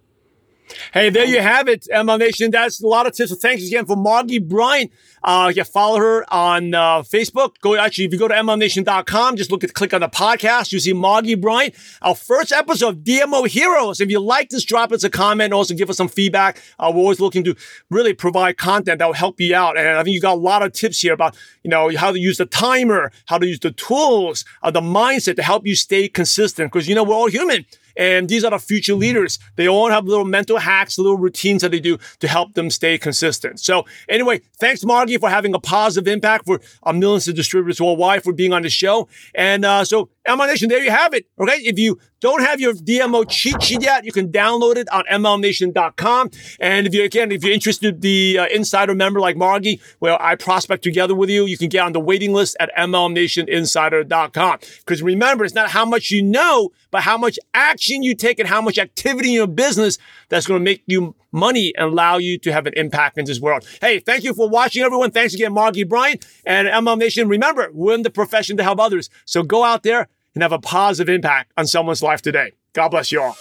Hey, 0.93 1.11
there 1.11 1.25
you 1.25 1.41
have 1.41 1.69
it, 1.69 1.87
MLM 1.93 2.19
Nation. 2.19 2.51
That's 2.51 2.83
a 2.83 2.87
lot 2.87 3.07
of 3.07 3.15
tips. 3.15 3.31
So 3.31 3.37
thanks 3.37 3.67
again 3.67 3.87
for 3.87 3.97
Margie 3.97 4.39
Bryant. 4.39 4.93
Uh, 5.23 5.53
you 5.55 5.65
follow 5.65 5.99
her 5.99 6.25
on 6.33 6.75
uh, 6.75 7.03
Facebook. 7.03 7.57
Go 7.61 7.77
actually, 7.77 8.07
if 8.07 8.13
you 8.13 8.19
go 8.19 8.29
to 8.29 8.35
MLMNation.com, 8.35 9.37
just 9.37 9.51
look 9.51 9.63
at 9.63 9.75
click 9.75 9.93
on 9.93 10.01
the 10.01 10.09
podcast. 10.09 10.73
You 10.73 10.81
see 10.81 10.93
Margie 10.93 11.35
Bryant. 11.35 11.75
Our 12.03 12.15
first 12.15 12.53
episode 12.53 12.89
of 12.89 12.97
DMO 13.05 13.47
Heroes. 13.47 14.01
If 14.01 14.11
you 14.11 14.21
like 14.21 14.49
this, 14.49 14.65
drop 14.65 14.93
us 14.93 15.05
a 15.05 15.11
comment. 15.11 15.53
Also 15.53 15.75
give 15.75 15.91
us 15.91 15.97
some 15.97 16.09
feedback. 16.09 16.63
Uh, 16.79 16.91
we're 16.95 17.01
always 17.01 17.21
looking 17.21 17.45
to 17.45 17.55
really 17.91 18.15
provide 18.15 18.57
content 18.57 18.99
that 18.99 19.07
will 19.07 19.13
help 19.13 19.41
you 19.41 19.55
out. 19.55 19.79
And 19.79 19.89
I 19.89 20.03
think 20.03 20.15
you 20.15 20.21
got 20.21 20.35
a 20.35 20.41
lot 20.41 20.63
of 20.63 20.73
tips 20.73 21.01
here 21.01 21.13
about 21.13 21.37
you 21.63 21.71
know 21.71 21.95
how 21.97 22.13
to 22.13 22.19
use 22.19 22.39
the 22.39 22.47
timer, 22.47 23.13
how 23.27 23.39
to 23.39 23.47
use 23.47 23.61
the 23.61 23.73
tools, 23.73 24.45
uh, 24.63 24.71
the 24.71 24.81
mindset 24.81 25.37
to 25.37 25.43
help 25.43 25.67
you 25.67 25.77
stay 25.77 26.09
consistent. 26.09 26.73
Because 26.73 26.89
you 26.89 26.95
know 26.95 27.05
we're 27.05 27.15
all 27.15 27.29
human. 27.29 27.67
And 28.01 28.31
these 28.31 28.45
are 28.45 28.51
the 28.51 28.59
future 28.59 28.95
leaders. 28.95 29.39
They 29.57 29.69
all 29.69 29.91
have 29.91 30.07
little 30.07 30.25
mental 30.25 30.57
hacks, 30.57 30.99
little 30.99 31.19
routines 31.19 31.61
that 31.61 31.71
they 31.71 31.81
do 31.81 31.99
to 32.21 32.29
help 32.29 32.55
them 32.55 32.71
stay 32.71 32.97
consistent. 32.97 33.61
So 33.61 33.85
anyway, 34.09 34.41
thanks 34.59 34.83
Margie 34.83 35.19
for 35.19 35.29
having 35.29 35.55
a 35.55 35.61
positive 35.61 36.09
impact 36.09 36.47
for 36.47 36.63
uh, 36.83 36.95
millions 36.95 37.29
of 37.29 37.35
distributors 37.35 37.79
worldwide 37.79 38.25
for 38.25 38.33
being 38.33 38.55
on 38.55 38.63
the 38.63 38.71
show. 38.71 39.07
And 39.35 39.67
uh, 39.67 39.85
so 39.85 40.09
MLM 40.27 40.49
Nation, 40.49 40.69
there 40.69 40.83
you 40.83 40.91
have 40.91 41.15
it. 41.15 41.27
Okay. 41.41 41.57
If 41.63 41.79
you 41.79 41.99
don't 42.21 42.43
have 42.43 42.61
your 42.61 42.75
DMO 42.75 43.27
cheat 43.29 43.63
sheet 43.63 43.83
yet, 43.83 44.05
you 44.05 44.13
can 44.13 44.31
download 44.31 44.77
it 44.77 44.89
on 44.93 45.05
MLMNation.com. 45.11 46.31
And 46.61 46.87
if 46.87 46.95
you, 46.95 47.03
again, 47.03 47.33
if 47.33 47.43
you're 47.43 47.55
interested, 47.55 48.03
the 48.03 48.39
uh, 48.39 48.47
insider 48.49 48.95
member 48.95 49.21
like 49.21 49.37
Margie, 49.37 49.81
where 49.99 50.21
I 50.21 50.35
prospect 50.35 50.85
together 50.85 51.15
with 51.15 51.31
you, 51.31 51.47
you 51.47 51.57
can 51.57 51.69
get 51.69 51.85
on 51.85 51.93
the 51.93 52.01
waiting 52.01 52.35
list 52.35 52.57
at 52.61 52.71
MLMNationinsider.com. 52.77 54.59
Because 54.81 55.03
remember, 55.03 55.45
it's 55.45 55.55
not 55.55 55.71
how 55.71 55.87
much 55.87 56.11
you 56.11 56.23
know, 56.23 56.71
but 56.91 57.03
how 57.03 57.17
much 57.17 57.39
action 57.55 58.03
you 58.03 58.15
take 58.15 58.39
and 58.39 58.49
how 58.49 58.61
much 58.61 58.79
activity 58.79 59.29
in 59.29 59.35
your 59.35 59.47
business 59.47 59.99
that's 60.29 60.47
going 60.47 60.61
to 60.61 60.65
make 60.65 60.83
you 60.87 61.15
money 61.33 61.73
and 61.77 61.87
allow 61.87 62.19
you 62.19 62.39
to 62.39 62.53
have 62.53 62.67
an 62.67 62.75
impact 62.77 63.17
in 63.17 63.25
this 63.25 63.41
world. 63.41 63.67
Hey, 63.81 64.01
thank 64.01 64.25
you 64.25 64.35
for 64.35 64.49
watching, 64.49 64.83
everyone. 64.83 65.11
Thanks 65.11 65.33
again, 65.33 65.53
Margie 65.53 65.85
Bryant 65.85 66.27
and 66.45 66.69
MLM 66.69 66.99
Nation. 66.99 67.29
Remember, 67.29 67.71
we're 67.73 67.95
in 67.95 68.03
the 68.03 68.11
profession 68.11 68.57
to 68.57 68.63
help 68.63 68.81
others. 68.81 69.09
So 69.25 69.43
go 69.43 69.65
out 69.65 69.83
there 69.83 70.09
and 70.35 70.43
have 70.43 70.53
a 70.53 70.59
positive 70.59 71.13
impact 71.13 71.53
on 71.57 71.67
someone's 71.67 72.03
life 72.03 72.23
today. 72.23 72.53
God 72.73 72.91
bless 72.91 73.11
you 73.13 73.23
all. 73.23 73.37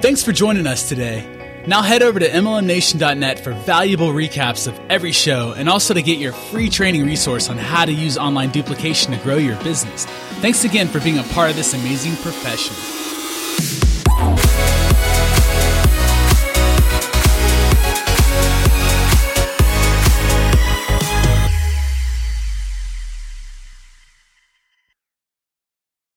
Thanks 0.00 0.22
for 0.22 0.32
joining 0.32 0.66
us 0.66 0.88
today. 0.88 1.30
Now 1.66 1.80
head 1.80 2.02
over 2.02 2.20
to 2.20 2.28
MLMNation.net 2.28 3.40
for 3.40 3.52
valuable 3.52 4.08
recaps 4.08 4.68
of 4.68 4.78
every 4.90 5.12
show 5.12 5.54
and 5.56 5.66
also 5.68 5.94
to 5.94 6.02
get 6.02 6.18
your 6.18 6.32
free 6.32 6.68
training 6.68 7.06
resource 7.06 7.48
on 7.48 7.56
how 7.56 7.86
to 7.86 7.92
use 7.92 8.18
online 8.18 8.50
duplication 8.50 9.12
to 9.12 9.18
grow 9.18 9.36
your 9.36 9.56
business. 9.64 10.04
Thanks 10.40 10.64
again 10.64 10.88
for 10.88 11.00
being 11.00 11.18
a 11.18 11.22
part 11.22 11.48
of 11.48 11.56
this 11.56 11.72
amazing 11.72 12.16
profession. 12.16 12.74